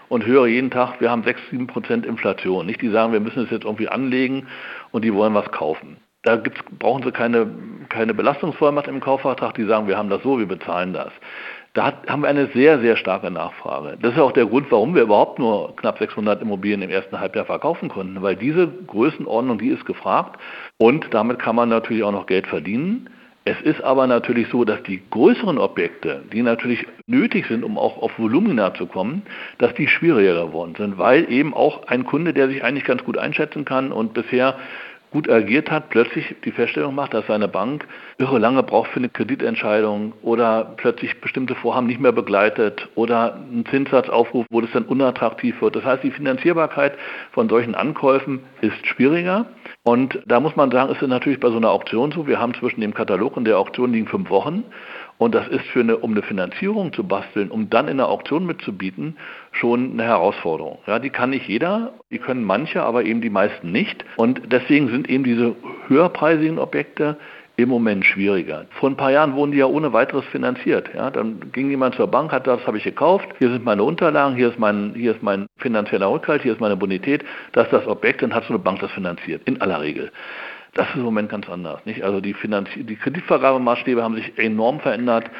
und 0.09 0.25
höre 0.25 0.47
jeden 0.47 0.71
Tag, 0.71 0.99
wir 1.01 1.11
haben 1.11 1.23
6, 1.23 1.41
7 1.51 1.67
Prozent 1.67 2.05
Inflation. 2.05 2.65
Nicht 2.65 2.81
die 2.81 2.89
sagen, 2.89 3.13
wir 3.13 3.19
müssen 3.19 3.43
es 3.43 3.51
jetzt 3.51 3.65
irgendwie 3.65 3.87
anlegen 3.87 4.47
und 4.91 5.03
die 5.03 5.13
wollen 5.13 5.33
was 5.33 5.51
kaufen. 5.51 5.97
Da 6.23 6.41
brauchen 6.79 7.03
sie 7.03 7.11
keine, 7.11 7.47
keine 7.89 8.13
Belastungsvollmacht 8.13 8.87
im 8.87 8.99
Kaufvertrag, 8.99 9.53
die 9.53 9.65
sagen, 9.65 9.87
wir 9.87 9.97
haben 9.97 10.09
das 10.09 10.23
so, 10.23 10.39
wir 10.39 10.47
bezahlen 10.47 10.91
das. 10.91 11.11
Da 11.75 11.87
hat, 11.87 12.09
haben 12.09 12.21
wir 12.21 12.29
eine 12.29 12.47
sehr, 12.47 12.79
sehr 12.79 12.95
starke 12.95 13.29
Nachfrage. 13.29 13.97
Das 14.01 14.13
ist 14.13 14.19
auch 14.19 14.31
der 14.31 14.45
Grund, 14.45 14.71
warum 14.71 14.95
wir 14.95 15.03
überhaupt 15.03 15.39
nur 15.39 15.75
knapp 15.75 15.99
600 15.99 16.41
Immobilien 16.41 16.81
im 16.81 16.89
ersten 16.89 17.19
Halbjahr 17.19 17.45
verkaufen 17.45 17.89
konnten, 17.89 18.21
weil 18.21 18.35
diese 18.37 18.67
Größenordnung, 18.67 19.59
die 19.59 19.67
ist 19.67 19.85
gefragt 19.85 20.39
und 20.77 21.13
damit 21.13 21.37
kann 21.37 21.55
man 21.55 21.69
natürlich 21.69 22.03
auch 22.03 22.13
noch 22.13 22.25
Geld 22.25 22.47
verdienen. 22.47 23.09
Es 23.47 23.61
ist 23.61 23.83
aber 23.83 24.07
natürlich 24.07 24.47
so, 24.47 24.65
dass 24.65 24.81
die 24.81 25.01
größeren 25.11 25.59
Objekte, 25.59 26.23
die 26.33 26.41
natürlich 26.41 26.87
nötig 27.05 27.45
sind, 27.45 27.63
um 27.63 27.77
auch 27.77 28.01
auf 28.01 28.17
Volumina 28.17 28.73
zu 28.73 28.87
kommen, 28.87 29.21
dass 29.59 29.71
die 29.75 29.87
schwieriger 29.87 30.47
geworden 30.47 30.73
sind, 30.75 30.97
weil 30.97 31.31
eben 31.31 31.53
auch 31.53 31.87
ein 31.87 32.05
Kunde, 32.05 32.33
der 32.33 32.47
sich 32.47 32.63
eigentlich 32.63 32.85
ganz 32.85 33.03
gut 33.03 33.19
einschätzen 33.19 33.63
kann 33.63 33.91
und 33.91 34.15
bisher 34.15 34.55
gut 35.11 35.29
agiert 35.29 35.69
hat, 35.69 35.91
plötzlich 35.91 36.35
die 36.43 36.51
Feststellung 36.51 36.95
macht, 36.95 37.13
dass 37.13 37.27
seine 37.27 37.47
Bank 37.47 37.87
irre 38.17 38.39
lange 38.39 38.63
braucht 38.63 38.89
für 38.89 38.99
eine 38.99 39.09
Kreditentscheidung 39.09 40.13
oder 40.23 40.73
plötzlich 40.75 41.21
bestimmte 41.21 41.53
Vorhaben 41.53 41.85
nicht 41.85 42.01
mehr 42.01 42.11
begleitet 42.11 42.89
oder 42.95 43.35
einen 43.35 43.65
Zinssatz 43.67 44.09
aufruft, 44.09 44.47
wo 44.49 44.59
das 44.59 44.71
dann 44.71 44.85
unattraktiv 44.85 45.61
wird. 45.61 45.75
Das 45.75 45.85
heißt, 45.85 46.03
die 46.03 46.11
Finanzierbarkeit 46.11 46.93
von 47.31 47.47
solchen 47.47 47.75
Ankäufen 47.75 48.39
ist 48.61 48.85
schwieriger. 48.87 49.45
Und 49.87 50.19
da 50.25 50.39
muss 50.39 50.55
man 50.55 50.71
sagen, 50.71 50.91
ist 50.91 51.03
es 51.03 51.07
natürlich 51.07 51.39
bei 51.39 51.51
so 51.51 51.57
einer 51.57 51.69
Auktion 51.69 52.11
so, 52.11 52.25
wir 52.25 52.39
haben 52.39 52.55
zwischen 52.55 52.81
dem 52.81 52.95
Katalog 52.95 53.37
und 53.37 53.45
der 53.45 53.59
Auktion 53.59 53.93
liegen 53.93 54.07
fünf 54.07 54.31
Wochen. 54.31 54.63
Und 55.19 55.35
das 55.35 55.47
ist 55.47 55.63
für 55.67 55.81
eine, 55.81 55.97
um 55.97 56.11
eine 56.11 56.23
Finanzierung 56.23 56.91
zu 56.91 57.03
basteln, 57.03 57.51
um 57.51 57.69
dann 57.69 57.87
in 57.87 57.97
der 57.97 58.09
Auktion 58.09 58.47
mitzubieten, 58.47 59.15
schon 59.51 59.91
eine 59.91 60.03
Herausforderung. 60.03 60.79
Ja, 60.87 60.97
die 60.97 61.11
kann 61.11 61.29
nicht 61.29 61.47
jeder, 61.47 61.93
die 62.09 62.17
können 62.17 62.43
manche, 62.43 62.81
aber 62.81 63.03
eben 63.03 63.21
die 63.21 63.29
meisten 63.29 63.71
nicht. 63.71 64.03
Und 64.17 64.51
deswegen 64.51 64.89
sind 64.89 65.07
eben 65.07 65.23
diese 65.23 65.55
höherpreisigen 65.87 66.57
Objekte 66.57 67.17
im 67.57 67.69
Moment 67.69 68.05
schwieriger. 68.05 68.65
Vor 68.79 68.89
ein 68.89 68.97
paar 68.97 69.11
Jahren 69.11 69.33
wurden 69.33 69.51
die 69.51 69.59
ja 69.59 69.65
ohne 69.65 69.93
weiteres 69.93 70.25
finanziert. 70.25 70.89
Ja, 70.93 71.09
dann 71.09 71.51
ging 71.51 71.69
jemand 71.69 71.95
zur 71.95 72.07
Bank, 72.07 72.31
hat 72.31 72.47
das 72.47 72.65
habe 72.67 72.77
ich 72.77 72.83
gekauft, 72.83 73.27
hier 73.39 73.49
sind 73.49 73.63
meine 73.63 73.83
Unterlagen, 73.83 74.35
hier 74.35 74.49
ist 74.49 74.59
mein, 74.59 74.93
hier 74.95 75.11
ist 75.11 75.23
mein 75.23 75.47
finanzieller 75.57 76.11
Rückhalt, 76.11 76.41
hier 76.41 76.53
ist 76.53 76.61
meine 76.61 76.75
Bonität, 76.75 77.23
das 77.53 77.65
ist 77.65 77.73
das 77.73 77.87
Objekt, 77.87 78.21
dann 78.21 78.33
hat 78.33 78.43
so 78.43 78.49
eine 78.49 78.59
Bank 78.59 78.79
das 78.79 78.91
finanziert, 78.91 79.41
in 79.45 79.61
aller 79.61 79.81
Regel. 79.81 80.11
Das 80.73 80.89
ist 80.89 80.95
im 80.95 81.03
Moment 81.03 81.29
ganz 81.29 81.49
anders. 81.49 81.79
Nicht? 81.85 82.03
Also 82.03 82.19
die, 82.19 82.33
Finanzi 82.33 82.83
die 82.83 82.97
Kreditvergabemaßstäbe 82.97 84.03
haben 84.03 84.15
sich 84.15 84.37
enorm 84.37 84.81
verändert. 84.81 85.31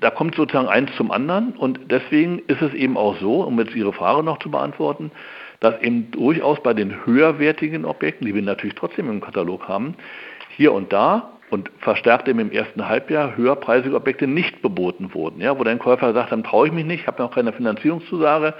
Da 0.00 0.10
kommt 0.10 0.34
sozusagen 0.34 0.68
eins 0.68 0.90
zum 0.96 1.12
anderen 1.12 1.52
und 1.52 1.78
deswegen 1.90 2.40
ist 2.48 2.60
es 2.60 2.74
eben 2.74 2.96
auch 2.96 3.16
so, 3.18 3.42
um 3.42 3.58
jetzt 3.60 3.74
Ihre 3.76 3.92
Frage 3.92 4.24
noch 4.24 4.38
zu 4.38 4.50
beantworten, 4.50 5.12
dass 5.60 5.80
eben 5.82 6.10
durchaus 6.10 6.60
bei 6.62 6.74
den 6.74 7.06
höherwertigen 7.06 7.84
Objekten, 7.84 8.26
die 8.26 8.34
wir 8.34 8.42
natürlich 8.42 8.74
trotzdem 8.74 9.08
im 9.08 9.20
Katalog 9.20 9.68
haben, 9.68 9.94
hier 10.56 10.72
und 10.72 10.92
da 10.92 11.30
und 11.50 11.70
verstärkt 11.78 12.28
eben 12.28 12.38
im 12.38 12.52
ersten 12.52 12.88
Halbjahr 12.88 13.36
höherpreisige 13.36 13.94
Objekte 13.94 14.26
nicht 14.26 14.62
beboten 14.62 15.12
wurden. 15.14 15.40
Ja, 15.40 15.58
wo 15.58 15.64
der 15.64 15.76
Käufer 15.76 16.12
sagt, 16.12 16.32
dann 16.32 16.44
traue 16.44 16.68
ich 16.68 16.72
mich 16.72 16.84
nicht, 16.84 17.06
habe 17.06 17.22
noch 17.22 17.34
keine 17.34 17.52
Finanzierungszusage, 17.52 18.54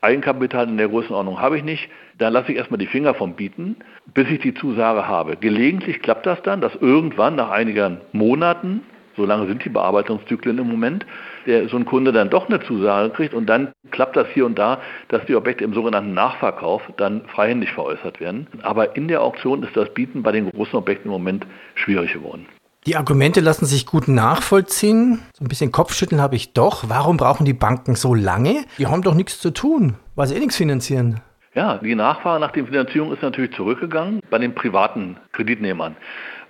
Eigenkapital 0.00 0.68
in 0.68 0.76
der 0.76 0.88
Größenordnung 0.88 1.40
habe 1.40 1.56
ich 1.56 1.64
nicht, 1.64 1.90
dann 2.18 2.32
lasse 2.32 2.52
ich 2.52 2.58
erstmal 2.58 2.78
die 2.78 2.86
Finger 2.86 3.14
vom 3.14 3.34
Bieten, 3.34 3.76
bis 4.14 4.30
ich 4.30 4.40
die 4.40 4.54
Zusage 4.54 5.08
habe. 5.08 5.36
Gelegentlich 5.36 6.00
klappt 6.00 6.24
das 6.24 6.40
dann, 6.42 6.60
dass 6.60 6.74
irgendwann 6.76 7.34
nach 7.34 7.50
einigen 7.50 8.00
Monaten 8.12 8.82
so 9.16 9.26
lange 9.26 9.48
sind 9.48 9.64
die 9.64 9.68
Bearbeitungszyklen 9.68 10.58
im 10.58 10.68
Moment, 10.68 11.04
der 11.48 11.68
so 11.68 11.76
ein 11.76 11.86
Kunde 11.86 12.12
dann 12.12 12.30
doch 12.30 12.48
eine 12.48 12.60
Zusage 12.60 13.10
kriegt 13.10 13.34
und 13.34 13.46
dann 13.46 13.72
klappt 13.90 14.16
das 14.16 14.28
hier 14.34 14.46
und 14.46 14.58
da, 14.58 14.80
dass 15.08 15.24
die 15.26 15.34
Objekte 15.34 15.64
im 15.64 15.74
sogenannten 15.74 16.14
Nachverkauf 16.14 16.82
dann 16.98 17.22
freihändig 17.34 17.72
veräußert 17.72 18.20
werden. 18.20 18.46
Aber 18.62 18.94
in 18.94 19.08
der 19.08 19.22
Auktion 19.22 19.62
ist 19.62 19.76
das 19.76 19.92
Bieten 19.92 20.22
bei 20.22 20.30
den 20.30 20.50
großen 20.50 20.78
Objekten 20.78 21.06
im 21.06 21.12
Moment 21.12 21.46
schwierig 21.74 22.12
geworden. 22.12 22.46
Die 22.86 22.96
Argumente 22.96 23.40
lassen 23.40 23.66
sich 23.66 23.86
gut 23.86 24.08
nachvollziehen. 24.08 25.20
So 25.32 25.44
ein 25.44 25.48
bisschen 25.48 25.72
Kopfschütteln 25.72 26.20
habe 26.20 26.36
ich 26.36 26.52
doch. 26.52 26.88
Warum 26.88 27.16
brauchen 27.16 27.44
die 27.44 27.52
Banken 27.52 27.96
so 27.96 28.14
lange? 28.14 28.64
Die 28.78 28.86
haben 28.86 29.02
doch 29.02 29.14
nichts 29.14 29.40
zu 29.40 29.50
tun, 29.50 29.94
weil 30.14 30.26
sie 30.28 30.36
eh 30.36 30.38
nichts 30.38 30.56
finanzieren. 30.56 31.20
Ja, 31.54 31.78
die 31.78 31.94
Nachfrage 31.94 32.40
nach 32.40 32.52
der 32.52 32.66
Finanzierung 32.66 33.12
ist 33.12 33.22
natürlich 33.22 33.52
zurückgegangen 33.54 34.20
bei 34.30 34.38
den 34.38 34.54
privaten 34.54 35.16
Kreditnehmern. 35.32 35.96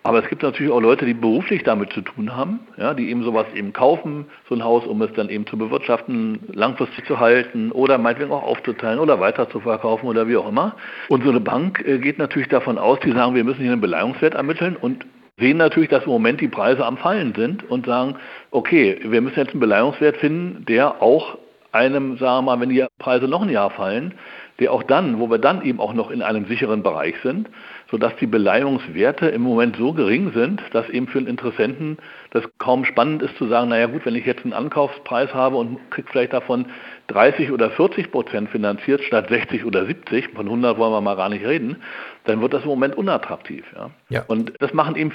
Aber 0.02 0.22
es 0.22 0.28
gibt 0.28 0.42
natürlich 0.42 0.72
auch 0.72 0.80
Leute, 0.80 1.04
die 1.04 1.14
beruflich 1.14 1.64
damit 1.64 1.92
zu 1.92 2.00
tun 2.00 2.34
haben, 2.34 2.60
ja, 2.76 2.94
die 2.94 3.10
eben 3.10 3.22
sowas 3.22 3.46
eben 3.54 3.72
kaufen, 3.72 4.26
so 4.48 4.54
ein 4.54 4.64
Haus, 4.64 4.86
um 4.86 5.02
es 5.02 5.12
dann 5.14 5.28
eben 5.28 5.46
zu 5.46 5.58
bewirtschaften, 5.58 6.38
langfristig 6.52 7.04
zu 7.06 7.18
halten 7.18 7.72
oder 7.72 7.98
meinetwegen 7.98 8.32
auch 8.32 8.42
aufzuteilen 8.42 8.98
oder 9.00 9.20
weiter 9.20 9.50
zu 9.50 9.60
verkaufen 9.60 10.06
oder 10.06 10.28
wie 10.28 10.36
auch 10.36 10.48
immer. 10.48 10.76
Und 11.08 11.24
so 11.24 11.30
eine 11.30 11.40
Bank 11.40 11.84
äh, 11.86 11.98
geht 11.98 12.18
natürlich 12.18 12.48
davon 12.48 12.78
aus, 12.78 13.00
die 13.00 13.12
sagen, 13.12 13.34
wir 13.34 13.44
müssen 13.44 13.62
hier 13.62 13.72
einen 13.72 13.80
Beleihungswert 13.80 14.34
ermitteln 14.34 14.76
und 14.76 15.04
sehen 15.38 15.56
natürlich, 15.56 15.90
dass 15.90 16.04
im 16.04 16.10
Moment 16.10 16.40
die 16.40 16.48
Preise 16.48 16.84
am 16.84 16.96
Fallen 16.96 17.34
sind 17.34 17.68
und 17.70 17.86
sagen, 17.86 18.16
okay, 18.50 18.98
wir 19.02 19.20
müssen 19.20 19.38
jetzt 19.38 19.52
einen 19.52 19.60
Beleihungswert 19.60 20.16
finden, 20.16 20.64
der 20.66 21.02
auch 21.02 21.38
einem, 21.72 22.16
sagen 22.18 22.38
wir 22.38 22.56
mal, 22.56 22.60
wenn 22.60 22.70
die 22.70 22.84
Preise 22.98 23.28
noch 23.28 23.42
ein 23.42 23.50
Jahr 23.50 23.70
fallen, 23.70 24.14
der 24.58 24.72
auch 24.72 24.82
dann, 24.82 25.20
wo 25.20 25.30
wir 25.30 25.38
dann 25.38 25.62
eben 25.62 25.80
auch 25.80 25.94
noch 25.94 26.10
in 26.10 26.22
einem 26.22 26.46
sicheren 26.46 26.82
Bereich 26.82 27.14
sind, 27.22 27.48
sodass 27.90 28.14
die 28.16 28.26
Beleihungswerte 28.26 29.28
im 29.28 29.42
Moment 29.42 29.76
so 29.76 29.92
gering 29.92 30.32
sind, 30.32 30.62
dass 30.72 30.88
eben 30.90 31.06
für 31.06 31.18
einen 31.18 31.26
Interessenten 31.26 31.96
das 32.30 32.44
kaum 32.58 32.84
spannend 32.84 33.22
ist 33.22 33.36
zu 33.38 33.46
sagen, 33.46 33.70
naja 33.70 33.86
gut, 33.86 34.04
wenn 34.04 34.14
ich 34.14 34.26
jetzt 34.26 34.44
einen 34.44 34.52
Ankaufspreis 34.52 35.32
habe 35.32 35.56
und 35.56 35.78
kriege 35.90 36.06
vielleicht 36.10 36.34
davon 36.34 36.66
30 37.06 37.50
oder 37.50 37.70
40 37.70 38.12
Prozent 38.12 38.50
finanziert 38.50 39.02
statt 39.02 39.28
60 39.30 39.64
oder 39.64 39.86
70, 39.86 40.28
von 40.34 40.44
100 40.44 40.76
wollen 40.76 40.92
wir 40.92 41.00
mal 41.00 41.16
gar 41.16 41.30
nicht 41.30 41.46
reden, 41.46 41.76
dann 42.24 42.42
wird 42.42 42.52
das 42.52 42.64
im 42.64 42.68
Moment 42.68 42.94
unattraktiv. 42.96 43.64
Ja? 43.74 43.90
ja. 44.10 44.24
Und 44.26 44.52
das 44.58 44.74
machen 44.74 44.94
eben, 44.94 45.12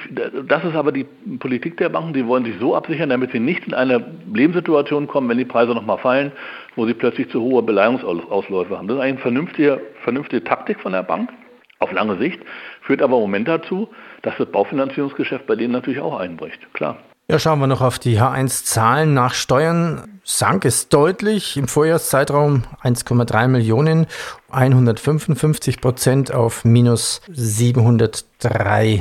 das 0.48 0.63
ist 0.63 0.75
aber 0.75 0.92
die 0.92 1.06
Politik 1.38 1.77
der 1.77 1.89
Banken, 1.89 2.13
die 2.13 2.25
wollen 2.25 2.46
sich 2.46 2.56
so 2.60 2.75
absichern, 2.75 3.10
damit 3.10 3.32
sie 3.32 3.39
nicht 3.39 3.68
in 3.68 3.75
eine 3.75 4.03
Lebenssituation 4.34 5.06
kommen, 5.06 5.30
wenn 5.30 5.38
die 5.38 5.46
Preise 5.46 5.75
nochmal 5.75 6.00
fallen, 6.00 6.32
wo 6.75 6.88
sie 6.88 6.96
plötzlich 6.96 7.30
zu 7.30 7.39
hohe 7.39 7.62
Beleihungsausläufe 7.62 8.75
haben. 8.75 8.88
Das 8.88 8.98
ist 8.98 9.03
eigentlich 9.03 9.13
eine 9.13 9.22
vernünftige, 9.22 9.82
vernünftige 10.03 10.44
Taktik 10.44 10.80
von 10.80 10.94
der 10.94 11.03
Bank 11.03 11.30
auf 11.84 11.92
lange 11.92 12.18
Sicht, 12.18 12.40
führt 12.82 13.02
aber 13.02 13.16
im 13.16 13.22
Moment 13.22 13.48
dazu, 13.48 13.90
dass 14.22 14.36
das 14.38 14.48
Baufinanzierungsgeschäft 14.50 15.46
bei 15.46 15.56
denen 15.56 15.74
natürlich 15.74 16.00
auch 16.00 16.18
einbricht. 16.18 16.74
Klar. 16.74 16.98
Ja, 17.30 17.40
schauen 17.40 17.60
wir 17.60 17.68
noch 17.68 17.82
auf 17.82 18.00
die 18.00 18.20
H1-Zahlen. 18.20 19.13
Nach 19.13 19.34
Steuern 19.34 20.20
sank 20.25 20.66
es 20.66 20.90
deutlich 20.90 21.56
im 21.56 21.70
Vorjahreszeitraum 21.70 22.63
1,3 22.84 23.48
Millionen, 23.48 24.08
155 24.52 25.80
Prozent 25.80 26.34
auf 26.34 26.66
minus 26.66 27.22
743.000, 27.32 28.98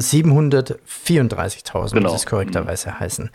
734.000 0.00 1.92
genau. 1.92 2.12
muss 2.12 2.20
es 2.20 2.26
korrekterweise 2.26 2.88
mhm. 2.88 3.00
heißen. 3.00 3.30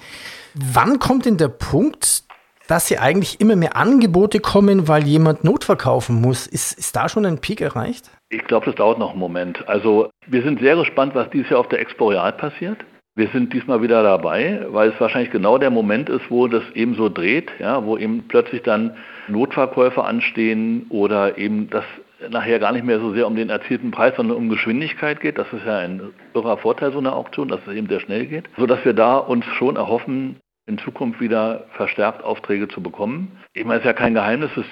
Wann 0.56 0.98
kommt 0.98 1.26
denn 1.26 1.38
der 1.38 1.50
Punkt, 1.50 2.24
dass 2.68 2.88
hier 2.88 3.04
eigentlich 3.04 3.40
immer 3.40 3.56
mehr 3.56 3.76
Angebote 3.76 4.40
kommen, 4.40 4.88
weil 4.88 5.06
jemand 5.06 5.44
Notverkaufen 5.44 6.20
muss? 6.20 6.48
Ist, 6.48 6.74
ist 6.74 6.96
da 6.96 7.10
schon 7.10 7.28
ein 7.28 7.38
Peak 7.40 7.62
erreicht? 7.62 8.10
Ich 8.30 8.44
glaube, 8.44 8.66
das 8.66 8.76
dauert 8.76 9.00
noch 9.00 9.12
einen 9.12 9.20
Moment. 9.20 9.68
Also 9.68 10.10
wir 10.26 10.42
sind 10.42 10.60
sehr 10.60 10.76
gespannt, 10.76 11.16
was 11.16 11.30
dieses 11.30 11.50
Jahr 11.50 11.60
auf 11.62 11.70
der 11.70 11.80
Exporeal 11.80 12.34
passiert. 12.34 12.78
Wir 13.16 13.30
sind 13.30 13.52
diesmal 13.54 13.82
wieder 13.82 14.04
dabei, 14.04 14.68
weil 14.70 14.90
es 14.90 15.00
wahrscheinlich 15.00 15.32
genau 15.32 15.58
der 15.58 15.72
Moment 15.72 16.08
ist, 16.10 16.30
wo 16.30 16.48
das 16.48 16.64
eben 16.76 16.94
so 16.94 17.10
dreht, 17.10 17.50
ja, 17.58 17.84
wo 17.84 17.98
eben 17.98 18.28
plötzlich 18.28 18.62
dann 18.62 18.96
Notverkäufe 19.28 20.04
anstehen 20.04 20.86
oder 20.90 21.38
eben 21.38 21.70
das 21.70 21.84
nachher 22.30 22.60
gar 22.60 22.74
nicht 22.74 22.86
mehr 22.86 23.00
so 23.00 23.14
sehr 23.14 23.28
um 23.28 23.36
den 23.36 23.50
erzielten 23.50 23.92
Preis, 23.92 24.16
sondern 24.16 24.38
um 24.38 24.50
Geschwindigkeit 24.50 25.20
geht. 25.20 25.38
Das 25.38 25.52
ist 25.54 25.66
ja 25.66 25.78
ein 25.78 26.02
irrer 26.34 26.58
Vorteil 26.58 26.92
so 26.92 27.00
einer 27.00 27.16
Auktion, 27.16 27.48
dass 27.48 27.62
es 27.66 27.74
eben 27.74 27.88
sehr 27.88 28.02
schnell 28.02 28.26
geht, 28.26 28.50
sodass 28.58 28.84
wir 28.86 28.94
da 28.94 29.18
uns 29.18 29.46
schon 29.58 29.78
erhoffen, 29.78 30.38
in 30.68 30.78
Zukunft 30.78 31.22
wieder 31.22 31.66
verstärkt 31.72 32.24
Aufträge 32.24 32.68
zu 32.68 32.82
bekommen. 32.82 33.32
Ich 33.54 33.64
meine, 33.64 33.76
es 33.76 33.86
ist 33.86 33.88
ja 33.88 33.94
kein 33.94 34.14
Geheimnis, 34.14 34.52
das 34.56 34.66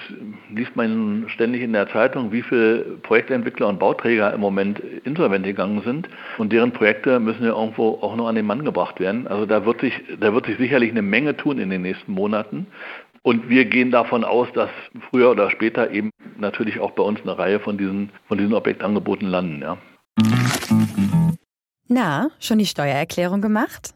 liest 0.50 0.76
man 0.76 1.24
ständig 1.28 1.62
in 1.62 1.72
der 1.72 1.88
Zeitung, 1.88 2.30
wie 2.32 2.42
viele 2.42 2.82
Projektentwickler 3.02 3.66
und 3.66 3.78
Bauträger 3.78 4.32
im 4.32 4.40
Moment 4.40 4.78
insolvent 5.04 5.46
gegangen 5.46 5.80
sind 5.82 6.08
und 6.36 6.52
deren 6.52 6.72
Projekte 6.72 7.18
müssen 7.18 7.44
ja 7.44 7.58
irgendwo 7.58 7.98
auch 8.02 8.14
noch 8.14 8.28
an 8.28 8.34
den 8.34 8.44
Mann 8.44 8.64
gebracht 8.64 9.00
werden. 9.00 9.26
Also 9.26 9.46
da 9.46 9.64
wird 9.64 9.80
sich, 9.80 9.94
da 10.20 10.34
wird 10.34 10.44
sich 10.46 10.58
sicherlich 10.58 10.90
eine 10.90 11.02
Menge 11.02 11.34
tun 11.34 11.58
in 11.58 11.70
den 11.70 11.82
nächsten 11.82 12.12
Monaten. 12.12 12.66
Und 13.22 13.48
wir 13.48 13.64
gehen 13.64 13.90
davon 13.90 14.22
aus, 14.22 14.46
dass 14.52 14.70
früher 15.10 15.30
oder 15.30 15.50
später 15.50 15.90
eben 15.90 16.10
natürlich 16.38 16.78
auch 16.78 16.92
bei 16.92 17.02
uns 17.02 17.20
eine 17.22 17.36
Reihe 17.36 17.58
von 17.58 17.76
diesen, 17.78 18.10
von 18.28 18.38
diesen 18.38 18.54
Objektangeboten 18.54 19.28
landen, 19.28 19.62
ja. 19.62 19.78
Na, 21.88 22.30
schon 22.38 22.58
die 22.58 22.66
Steuererklärung 22.66 23.40
gemacht? 23.40 23.95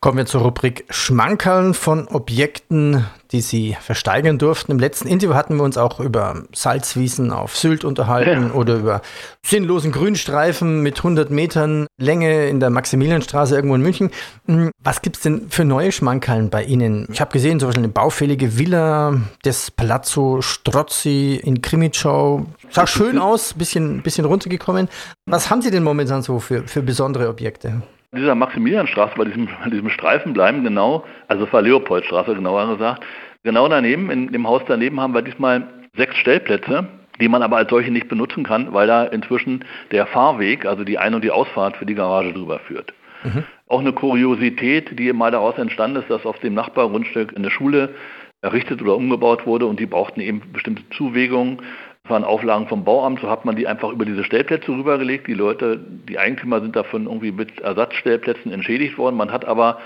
Kommen 0.00 0.16
wir 0.16 0.26
zur 0.26 0.42
Rubrik 0.42 0.84
Schmankerln 0.90 1.74
von 1.74 2.06
Objekten, 2.06 3.04
die 3.32 3.40
Sie 3.40 3.76
versteigern 3.80 4.38
durften. 4.38 4.70
Im 4.70 4.78
letzten 4.78 5.08
Interview 5.08 5.34
hatten 5.34 5.56
wir 5.56 5.64
uns 5.64 5.76
auch 5.76 5.98
über 5.98 6.44
Salzwiesen 6.54 7.32
auf 7.32 7.56
Sylt 7.56 7.84
unterhalten 7.84 8.50
ja. 8.50 8.52
oder 8.52 8.76
über 8.76 9.02
sinnlosen 9.44 9.90
Grünstreifen 9.90 10.84
mit 10.84 10.98
100 10.98 11.32
Metern 11.32 11.88
Länge 12.00 12.46
in 12.46 12.60
der 12.60 12.70
Maximilianstraße 12.70 13.56
irgendwo 13.56 13.74
in 13.74 13.82
München. 13.82 14.10
Hm, 14.46 14.70
was 14.78 15.02
gibt 15.02 15.16
es 15.16 15.22
denn 15.22 15.50
für 15.50 15.64
neue 15.64 15.90
Schmankerln 15.90 16.48
bei 16.48 16.62
Ihnen? 16.62 17.08
Ich 17.10 17.20
habe 17.20 17.32
gesehen, 17.32 17.58
zum 17.58 17.70
Beispiel 17.70 17.82
eine 17.82 17.92
baufällige 17.92 18.56
Villa 18.56 19.20
des 19.44 19.72
Palazzo 19.72 20.42
Strozzi 20.42 21.40
in 21.42 21.60
Krimitschau. 21.60 22.46
Sah 22.70 22.86
schön 22.86 23.18
aus, 23.18 23.52
bisschen, 23.52 24.02
bisschen 24.02 24.26
runtergekommen. 24.26 24.88
Was 25.26 25.50
haben 25.50 25.60
Sie 25.60 25.72
denn 25.72 25.82
momentan 25.82 26.22
so 26.22 26.38
für, 26.38 26.68
für 26.68 26.82
besondere 26.82 27.28
Objekte? 27.28 27.82
Dieser 28.14 28.34
Maximilianstraße, 28.34 29.14
bei 29.16 29.24
diesem, 29.24 29.48
bei 29.62 29.70
diesem 29.70 29.90
Streifen 29.90 30.32
bleiben, 30.32 30.64
genau, 30.64 31.04
also 31.28 31.44
es 31.44 31.52
war 31.52 31.62
Leopoldstraße 31.62 32.34
genauer 32.34 32.68
gesagt, 32.72 33.04
genau 33.42 33.68
daneben, 33.68 34.10
in 34.10 34.32
dem 34.32 34.46
Haus 34.46 34.62
daneben 34.66 35.00
haben 35.00 35.14
wir 35.14 35.22
diesmal 35.22 35.68
sechs 35.96 36.16
Stellplätze, 36.16 36.86
die 37.20 37.28
man 37.28 37.42
aber 37.42 37.56
als 37.56 37.70
solche 37.70 37.90
nicht 37.90 38.08
benutzen 38.08 38.44
kann, 38.44 38.72
weil 38.72 38.86
da 38.86 39.04
inzwischen 39.04 39.64
der 39.90 40.06
Fahrweg, 40.06 40.64
also 40.64 40.84
die 40.84 40.98
Ein- 40.98 41.14
und 41.14 41.24
die 41.24 41.30
Ausfahrt 41.30 41.76
für 41.76 41.86
die 41.86 41.94
Garage 41.94 42.32
drüber 42.32 42.60
führt. 42.60 42.92
Mhm. 43.24 43.44
Auch 43.66 43.80
eine 43.80 43.92
Kuriosität, 43.92 44.98
die 44.98 45.12
mal 45.12 45.30
daraus 45.30 45.58
entstanden 45.58 45.98
ist, 45.98 46.08
dass 46.08 46.24
auf 46.24 46.38
dem 46.38 46.54
Nachbargrundstück 46.54 47.36
eine 47.36 47.50
Schule 47.50 47.90
errichtet 48.40 48.80
oder 48.80 48.94
umgebaut 48.94 49.46
wurde 49.46 49.66
und 49.66 49.80
die 49.80 49.86
brauchten 49.86 50.20
eben 50.20 50.42
bestimmte 50.52 50.88
Zuwägungen 50.90 51.58
waren 52.10 52.24
Auflagen 52.24 52.68
vom 52.68 52.84
Bauamt, 52.84 53.20
so 53.20 53.30
hat 53.30 53.44
man 53.44 53.56
die 53.56 53.66
einfach 53.66 53.90
über 53.90 54.04
diese 54.04 54.24
Stellplätze 54.24 54.70
rübergelegt. 54.70 55.26
Die 55.26 55.34
Leute, 55.34 55.78
die 55.78 56.18
Eigentümer 56.18 56.60
sind 56.60 56.76
davon 56.76 57.06
irgendwie 57.06 57.32
mit 57.32 57.60
Ersatzstellplätzen 57.60 58.52
entschädigt 58.52 58.98
worden. 58.98 59.16
Man 59.16 59.32
hat 59.32 59.44
aber, 59.44 59.78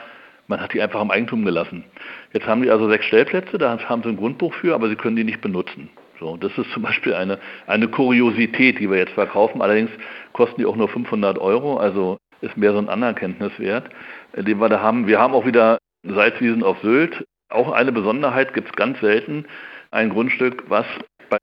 man 0.49 0.61
hat 0.61 0.73
die 0.73 0.83
einfach 0.83 1.01
im 1.01 1.11
Eigentum 1.11 1.45
gelassen. 1.45 1.85
Jetzt 2.33 2.47
haben 2.47 2.63
die 2.63 2.71
also 2.71 2.89
sechs 2.89 3.07
Stellplätze, 3.07 3.59
da 3.59 3.79
haben 3.89 4.03
sie 4.03 4.09
ein 4.09 4.17
Grundbuch 4.17 4.55
für, 4.55 4.75
aber 4.75 4.89
sie 4.89 4.97
können 4.97 5.17
die 5.17 5.25
nicht 5.25 5.41
benutzen. 5.41 5.91
So, 6.21 6.37
das 6.37 6.57
ist 6.57 6.71
zum 6.73 6.83
Beispiel 6.83 7.15
eine, 7.15 7.39
eine 7.67 7.89
Kuriosität, 7.89 8.79
die 8.79 8.89
wir 8.89 8.99
jetzt 8.99 9.15
verkaufen. 9.15 9.61
Allerdings 9.61 9.91
kosten 10.33 10.61
die 10.61 10.67
auch 10.67 10.77
nur 10.77 10.89
500 10.89 11.39
Euro, 11.39 11.79
also 11.79 12.19
ist 12.43 12.57
mehr 12.57 12.73
so 12.73 12.79
ein 12.79 12.89
Anerkenntniswert, 12.89 13.91
äh, 14.33 14.43
den 14.43 14.59
wir 14.61 14.69
da 14.69 14.81
haben. 14.81 15.07
Wir 15.07 15.19
haben 15.19 15.35
auch 15.35 15.47
wieder 15.47 15.79
Salzwiesen 16.05 16.63
auf 16.63 16.79
Sylt. 16.83 17.25
Auch 17.49 17.73
eine 17.73 17.93
Besonderheit 17.93 18.55
gibt 18.55 18.69
es 18.69 18.77
ganz 18.77 19.01
selten. 19.01 19.47
Ein 19.91 20.11
Grundstück, 20.11 20.65
was 20.69 20.87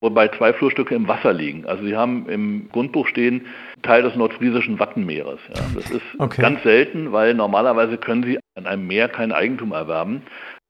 wobei 0.01 0.27
zwei 0.29 0.53
Flurstücke 0.53 0.95
im 0.95 1.07
Wasser 1.07 1.33
liegen. 1.33 1.65
Also 1.65 1.83
sie 1.83 1.95
haben 1.95 2.27
im 2.29 2.69
Grundbuch 2.71 3.07
stehen 3.07 3.45
Teil 3.81 4.03
des 4.03 4.15
nordfriesischen 4.15 4.79
Wattenmeeres. 4.79 5.39
Ja. 5.49 5.61
Das 5.75 5.89
ist 5.89 6.05
okay. 6.17 6.41
ganz 6.41 6.63
selten, 6.63 7.11
weil 7.11 7.33
normalerweise 7.33 7.97
können 7.97 8.23
sie 8.23 8.39
an 8.55 8.65
einem 8.65 8.87
Meer 8.87 9.09
kein 9.09 9.31
Eigentum 9.31 9.71
erwerben. 9.71 10.23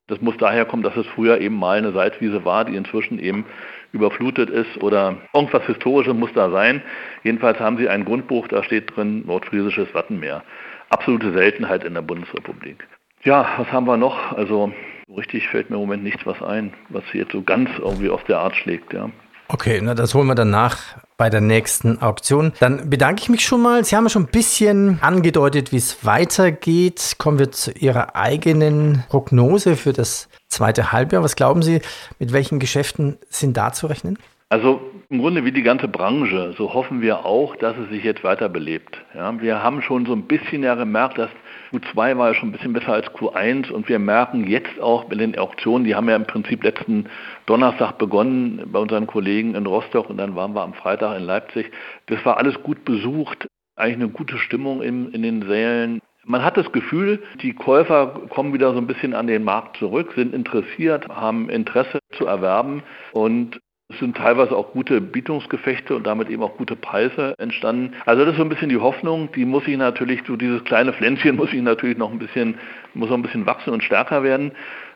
Das 0.08 0.22
muss 0.22 0.38
daher 0.38 0.66
kommen, 0.66 0.84
dass 0.84 0.98
es 0.98 1.06
früher 1.08 1.40
eben 1.40 1.56
mal 1.56 1.78
eine 1.78 1.92
Salzwiese 1.92 2.44
war, 2.44 2.66
die 2.66 2.76
inzwischen 2.76 3.20
eben 3.20 3.46
überflutet 3.92 4.50
ist 4.50 4.82
oder 4.82 5.18
irgendwas 5.34 5.64
Historisches 5.66 6.14
muss 6.14 6.34
da 6.34 6.50
sein. 6.50 6.82
Jedenfalls 7.24 7.60
haben 7.60 7.78
sie 7.78 7.90
ein 7.90 8.06
Grundbuch, 8.06 8.48
da 8.48 8.64
steht 8.64 8.96
drin 8.96 9.26
nordfriesisches 9.26 9.94
Wattenmeer. 9.94 10.44
Absolute 10.90 11.32
Seltenheit 11.32 11.84
in 11.84 11.94
der 11.94 12.02
Bundesrepublik. 12.02 12.88
Ja, 13.24 13.48
was 13.58 13.72
haben 13.72 13.86
wir 13.86 13.98
noch? 13.98 14.32
Also 14.32 14.72
so 15.10 15.16
richtig 15.16 15.48
fällt 15.48 15.70
mir 15.70 15.76
im 15.76 15.82
Moment 15.82 16.04
nichts 16.04 16.26
was 16.26 16.42
ein, 16.42 16.72
was 16.90 17.04
jetzt 17.14 17.32
so 17.32 17.42
ganz 17.42 17.70
irgendwie 17.80 18.10
aus 18.10 18.22
der 18.28 18.40
Art 18.40 18.56
schlägt, 18.56 18.94
ja. 18.94 19.10
Okay, 19.52 19.80
na, 19.82 19.96
das 19.96 20.14
holen 20.14 20.28
wir 20.28 20.36
dann 20.36 20.52
nach 20.52 20.78
bei 21.18 21.32
der 21.32 21.42
nächsten 21.42 22.00
Auktion. 22.04 22.54
Dann 22.60 22.92
bedanke 22.92 23.24
ich 23.24 23.30
mich 23.30 23.44
schon 23.44 23.64
mal. 23.64 23.84
Sie 23.84 23.96
haben 23.96 24.04
ja 24.04 24.12
schon 24.12 24.26
ein 24.26 24.32
bisschen 24.32 25.00
angedeutet, 25.02 25.72
wie 25.72 25.78
es 25.78 26.06
weitergeht. 26.06 27.16
Kommen 27.18 27.40
wir 27.40 27.52
zu 27.52 27.72
Ihrer 27.72 28.16
eigenen 28.16 29.04
Prognose 29.10 29.76
für 29.76 29.92
das 29.92 30.30
zweite 30.50 30.92
Halbjahr. 30.92 31.24
Was 31.24 31.36
glauben 31.36 31.64
Sie, 31.64 31.82
mit 32.20 32.32
welchen 32.32 32.60
Geschäften 32.60 33.18
sind 33.30 33.58
da 33.58 33.74
zu 33.74 33.88
rechnen? 33.88 34.20
Also 34.50 34.82
im 35.10 35.18
Grunde 35.18 35.44
wie 35.44 35.52
die 35.52 35.64
ganze 35.64 35.88
Branche, 35.88 36.54
so 36.56 36.76
hoffen 36.76 37.02
wir 37.02 37.26
auch, 37.26 37.56
dass 37.56 37.76
es 37.78 37.90
sich 37.90 38.04
jetzt 38.04 38.24
weiter 38.24 38.50
belebt. 38.50 39.04
Ja, 39.16 39.42
wir 39.42 39.64
haben 39.64 39.82
schon 39.82 40.06
so 40.06 40.14
ein 40.14 40.28
bisschen 40.28 40.62
ja 40.62 40.76
gemerkt, 40.76 41.18
dass 41.18 41.32
Q2 41.72 42.18
war 42.18 42.30
ja 42.30 42.34
schon 42.34 42.50
ein 42.50 42.52
bisschen 42.52 42.74
besser 42.74 42.94
als 42.94 43.08
Q1 43.08 43.72
und 43.72 43.90
wir 43.90 44.00
merken 44.00 44.48
jetzt 44.48 44.80
auch 44.80 45.06
bei 45.06 45.16
den 45.16 45.38
Auktionen, 45.38 45.86
die 45.86 45.96
haben 45.96 46.10
ja 46.10 46.16
im 46.16 46.26
Prinzip 46.26 46.64
letzten 46.64 47.06
Donnerstag 47.46 47.98
begonnen 47.98 48.64
bei 48.72 48.80
unseren 48.80 49.06
Kollegen 49.06 49.54
in 49.56 49.66
Rostock 49.66 50.10
und 50.10 50.18
dann 50.18 50.36
waren 50.36 50.56
wir 50.56 50.62
am 50.62 50.74
Freitag 50.74 51.18
in 51.18 51.24
Leipzig. 51.24 51.72
Das 52.08 52.24
war 52.26 52.38
alles 52.38 52.62
gut 52.64 52.86
besucht, 52.86 53.48
eigentlich 53.76 53.98
eine 53.98 54.10
gute 54.10 54.38
Stimmung 54.40 54.82
in, 54.82 55.12
in 55.12 55.22
den 55.22 55.44
Sälen. 55.44 56.02
Man 56.26 56.44
hat 56.44 56.58
das 56.58 56.72
Gefühl, 56.72 57.22
die 57.42 57.54
Käufer 57.54 58.22
kommen 58.30 58.54
wieder 58.54 58.74
so 58.74 58.80
ein 58.80 58.88
bisschen 58.88 59.14
an 59.14 59.28
den 59.28 59.44
Markt 59.44 59.78
zurück, 59.78 60.14
sind 60.16 60.34
interessiert, 60.34 61.08
haben 61.08 61.50
Interesse 61.50 62.00
zu 62.12 62.26
erwerben 62.26 62.84
und 63.14 63.60
es 63.92 63.98
sind 63.98 64.16
teilweise 64.16 64.56
auch 64.56 64.72
gute 64.72 65.02
Bietungsgefechte 65.02 65.96
und 65.96 66.06
damit 66.06 66.30
eben 66.30 66.44
auch 66.44 66.58
gute 66.58 66.76
Preise 66.76 67.34
entstanden. 67.40 67.96
Also 68.06 68.24
das 68.24 68.34
ist 68.34 68.38
so 68.38 68.44
ein 68.44 68.50
bisschen 68.50 68.70
die 68.70 68.78
Hoffnung, 68.78 69.32
die 69.32 69.46
muss 69.46 69.68
ich 69.68 69.78
natürlich, 69.78 70.22
so 70.28 70.36
dieses 70.36 70.64
kleine 70.64 70.94
Pflänzchen 70.94 71.36
muss 71.38 71.52
ich 71.52 71.62
natürlich 71.62 71.98
noch 71.98 72.12
ein 72.12 72.20
bisschen, 72.20 72.56
muss 72.94 73.10
noch 73.10 73.18
ein 73.18 73.24
bisschen 73.24 73.48
wachsen 73.48 73.74
und 73.74 73.84
stärker 73.84 74.22
werden. 74.22 74.52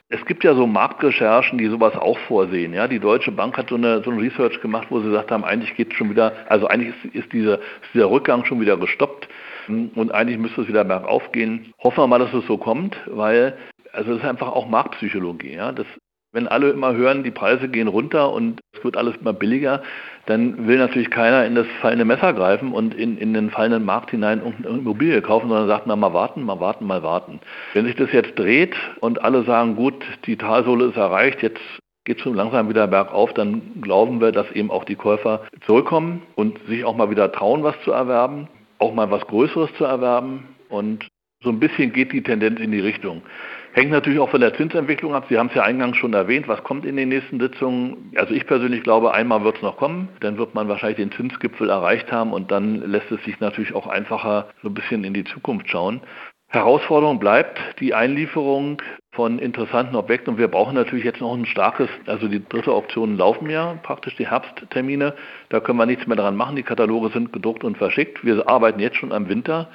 Es 0.09 0.23
gibt 0.25 0.43
ja 0.43 0.53
so 0.53 0.67
Marktrecherchen, 0.67 1.57
die 1.57 1.65
sowas 1.67 1.95
auch 1.95 2.19
vorsehen. 2.19 2.73
Ja, 2.73 2.87
die 2.87 2.99
Deutsche 2.99 3.31
Bank 3.31 3.57
hat 3.57 3.69
so 3.69 3.75
eine, 3.75 4.03
so 4.03 4.11
ein 4.11 4.19
Research 4.19 4.61
gemacht, 4.61 4.87
wo 4.91 4.99
sie 4.99 5.07
gesagt 5.07 5.31
haben, 5.31 5.43
eigentlich 5.43 5.75
geht 5.75 5.95
schon 5.95 6.11
wieder, 6.11 6.33
also 6.47 6.67
eigentlich 6.67 6.93
ist, 7.03 7.15
ist, 7.15 7.33
dieser, 7.33 7.55
ist 7.55 7.93
dieser 7.95 8.11
Rückgang 8.11 8.45
schon 8.45 8.61
wieder 8.61 8.77
gestoppt 8.77 9.27
und 9.67 10.11
eigentlich 10.13 10.37
müsste 10.37 10.61
es 10.61 10.67
wieder 10.67 10.83
bergauf 10.83 11.31
gehen. 11.31 11.73
Hoffen 11.83 12.03
wir 12.03 12.07
mal, 12.07 12.19
dass 12.19 12.33
es 12.33 12.45
so 12.45 12.57
kommt, 12.57 12.95
weil 13.07 13.57
also 13.93 14.11
das 14.11 14.19
ist 14.23 14.27
einfach 14.27 14.47
auch 14.47 14.67
Marktpsychologie. 14.67 15.53
Ja? 15.53 15.71
Das 15.71 15.85
wenn 16.33 16.47
alle 16.47 16.71
immer 16.71 16.93
hören, 16.95 17.23
die 17.23 17.31
Preise 17.31 17.69
gehen 17.69 17.87
runter 17.87 18.31
und 18.33 18.59
es 18.73 18.83
wird 18.83 18.97
alles 18.97 19.15
immer 19.21 19.33
billiger, 19.33 19.83
dann 20.25 20.67
will 20.67 20.79
natürlich 20.79 21.11
keiner 21.11 21.45
in 21.45 21.55
das 21.55 21.67
fallende 21.79 22.05
Messer 22.05 22.33
greifen 22.33 22.73
und 22.73 22.95
in, 22.95 23.17
in 23.17 23.33
den 23.33 23.51
fallenden 23.51 23.85
Markt 23.85 24.11
hinein 24.11 24.39
irgendeine 24.39 24.79
Immobilie 24.79 25.21
kaufen, 25.21 25.47
sondern 25.47 25.67
sagt, 25.67 25.85
na 25.85 25.95
mal 25.95 26.13
warten, 26.13 26.43
mal 26.43 26.59
warten, 26.59 26.85
mal 26.85 27.03
warten. 27.03 27.39
Wenn 27.73 27.85
sich 27.85 27.95
das 27.95 28.11
jetzt 28.11 28.37
dreht 28.37 28.75
und 28.99 29.23
alle 29.23 29.43
sagen, 29.43 29.75
gut, 29.75 30.03
die 30.25 30.35
Talsohle 30.35 30.85
ist 30.85 30.97
erreicht, 30.97 31.43
jetzt 31.43 31.61
geht 32.03 32.17
es 32.17 32.23
schon 32.23 32.35
langsam 32.35 32.67
wieder 32.67 32.87
bergauf, 32.87 33.33
dann 33.33 33.81
glauben 33.81 34.19
wir, 34.19 34.31
dass 34.31 34.51
eben 34.51 34.71
auch 34.71 34.85
die 34.85 34.95
Käufer 34.95 35.43
zurückkommen 35.65 36.23
und 36.35 36.59
sich 36.67 36.83
auch 36.83 36.95
mal 36.95 37.11
wieder 37.11 37.31
trauen, 37.31 37.63
was 37.63 37.75
zu 37.83 37.91
erwerben, 37.91 38.47
auch 38.79 38.93
mal 38.93 39.11
was 39.11 39.25
Größeres 39.27 39.69
zu 39.77 39.85
erwerben 39.85 40.47
und 40.69 41.07
so 41.43 41.49
ein 41.49 41.59
bisschen 41.59 41.93
geht 41.93 42.11
die 42.13 42.23
Tendenz 42.23 42.59
in 42.59 42.71
die 42.71 42.79
Richtung. 42.79 43.21
Hängt 43.75 43.89
natürlich 43.89 44.19
auch 44.19 44.29
von 44.29 44.39
der 44.39 44.53
Zinsentwicklung 44.53 45.15
ab. 45.15 45.25
Sie 45.29 45.39
haben 45.39 45.47
es 45.47 45.55
ja 45.55 45.63
eingangs 45.63 45.97
schon 45.97 46.13
erwähnt. 46.13 46.47
Was 46.47 46.63
kommt 46.63 46.85
in 46.85 46.95
den 46.95 47.09
nächsten 47.09 47.39
Sitzungen? 47.39 48.11
Also 48.15 48.31
ich 48.35 48.45
persönlich 48.45 48.83
glaube, 48.83 49.15
einmal 49.15 49.43
wird 49.43 49.55
es 49.55 49.61
noch 49.63 49.77
kommen. 49.77 50.09
Dann 50.19 50.37
wird 50.37 50.53
man 50.53 50.67
wahrscheinlich 50.67 50.97
den 50.97 51.11
Zinsgipfel 51.11 51.71
erreicht 51.71 52.11
haben 52.11 52.33
und 52.33 52.51
dann 52.51 52.81
lässt 52.81 53.11
es 53.11 53.23
sich 53.23 53.39
natürlich 53.39 53.73
auch 53.73 53.87
einfacher 53.87 54.49
so 54.61 54.69
ein 54.69 54.75
bisschen 54.75 55.03
in 55.03 55.15
die 55.15 55.23
Zukunft 55.23 55.69
schauen. 55.69 56.01
Herausforderung 56.49 57.17
bleibt 57.17 57.59
die 57.79 57.95
Einlieferung 57.95 58.79
von 59.11 59.39
interessanten 59.39 59.95
Objekten 59.95 60.33
und 60.33 60.39
wir 60.39 60.49
brauchen 60.49 60.75
natürlich 60.75 61.03
jetzt 61.03 61.19
noch 61.19 61.33
ein 61.33 61.47
starkes, 61.47 61.89
also 62.05 62.27
die 62.27 62.47
dritte 62.47 62.71
Auktion 62.71 63.17
laufen 63.17 63.49
ja 63.49 63.79
praktisch 63.81 64.15
die 64.17 64.27
Herbsttermine, 64.27 65.15
da 65.49 65.59
können 65.59 65.79
wir 65.79 65.87
nichts 65.87 66.05
mehr 66.05 66.15
dran 66.15 66.35
machen, 66.35 66.55
die 66.55 66.61
Kataloge 66.61 67.09
sind 67.09 67.33
gedruckt 67.33 67.63
und 67.63 67.79
verschickt, 67.79 68.23
wir 68.23 68.47
arbeiten 68.47 68.79
jetzt 68.79 68.97
schon 68.97 69.11
am 69.11 69.29
Winter 69.29 69.67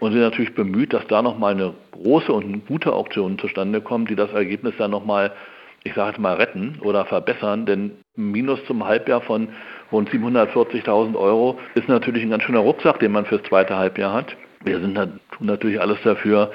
und 0.00 0.12
sind 0.12 0.20
natürlich 0.20 0.54
bemüht, 0.54 0.92
dass 0.92 1.06
da 1.06 1.22
nochmal 1.22 1.54
eine 1.54 1.74
große 1.92 2.32
und 2.32 2.66
gute 2.66 2.92
Auktion 2.92 3.38
zustande 3.38 3.80
kommt, 3.80 4.10
die 4.10 4.16
das 4.16 4.30
Ergebnis 4.32 4.74
dann 4.78 4.90
nochmal, 4.90 5.32
ich 5.84 5.94
sage 5.94 6.10
jetzt 6.10 6.20
mal, 6.20 6.36
retten 6.36 6.78
oder 6.82 7.04
verbessern. 7.04 7.66
Denn 7.66 7.92
ein 8.16 8.30
Minus 8.32 8.64
zum 8.66 8.84
Halbjahr 8.84 9.20
von 9.20 9.48
rund 9.92 10.10
740.000 10.10 11.16
Euro 11.16 11.58
ist 11.74 11.88
natürlich 11.88 12.22
ein 12.22 12.30
ganz 12.30 12.42
schöner 12.42 12.60
Rucksack, 12.60 12.98
den 12.98 13.12
man 13.12 13.24
fürs 13.26 13.42
zweite 13.44 13.76
Halbjahr 13.76 14.12
hat. 14.12 14.36
Wir 14.64 14.80
sind, 14.80 14.94
tun 14.94 15.20
natürlich 15.40 15.80
alles 15.80 15.98
dafür, 16.02 16.50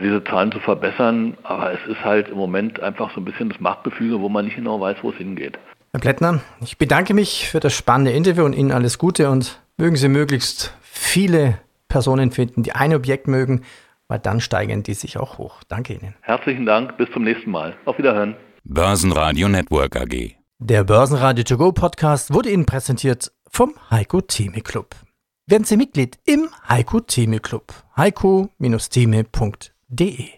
diese 0.00 0.22
Zahlen 0.22 0.52
zu 0.52 0.60
verbessern, 0.60 1.36
aber 1.42 1.72
es 1.72 1.84
ist 1.90 2.04
halt 2.04 2.28
im 2.28 2.36
Moment 2.36 2.80
einfach 2.80 3.12
so 3.14 3.20
ein 3.20 3.24
bisschen 3.24 3.48
das 3.48 3.58
Machtgefüge, 3.58 4.20
wo 4.20 4.28
man 4.28 4.44
nicht 4.44 4.56
genau 4.56 4.80
weiß, 4.80 4.98
wo 5.02 5.10
es 5.10 5.16
hingeht. 5.16 5.58
Herr 5.92 6.00
Plättner, 6.00 6.40
ich 6.60 6.78
bedanke 6.78 7.14
mich 7.14 7.48
für 7.48 7.60
das 7.60 7.72
spannende 7.72 8.12
Interview 8.12 8.44
und 8.44 8.52
Ihnen 8.52 8.70
alles 8.70 8.98
Gute 8.98 9.30
und 9.30 9.60
mögen 9.76 9.96
Sie 9.96 10.08
möglichst 10.08 10.76
viele 10.82 11.58
Personen 11.88 12.30
finden, 12.30 12.62
die 12.62 12.72
ein 12.72 12.94
Objekt 12.94 13.28
mögen, 13.28 13.62
weil 14.08 14.18
dann 14.18 14.40
steigern 14.40 14.82
die 14.82 14.94
sich 14.94 15.18
auch 15.18 15.38
hoch. 15.38 15.62
Danke 15.68 15.94
Ihnen. 15.94 16.14
Herzlichen 16.22 16.66
Dank, 16.66 16.96
bis 16.96 17.10
zum 17.12 17.24
nächsten 17.24 17.50
Mal. 17.50 17.76
Auf 17.84 17.98
Wiederhören. 17.98 18.36
Börsenradio 18.64 19.48
Network 19.48 19.96
AG. 19.96 20.34
Der 20.58 20.84
Börsenradio 20.84 21.44
To 21.44 21.56
Go 21.56 21.72
Podcast 21.72 22.32
wurde 22.34 22.50
Ihnen 22.50 22.66
präsentiert 22.66 23.32
vom 23.50 23.74
Heiko 23.90 24.20
Theme 24.20 24.60
Club. 24.60 24.94
Werden 25.46 25.64
Sie 25.64 25.76
Mitglied 25.76 26.18
im 26.26 26.48
Heiko 26.68 27.00
Theme 27.00 27.40
Club. 27.40 27.72
heiko-theme.de 27.96 30.37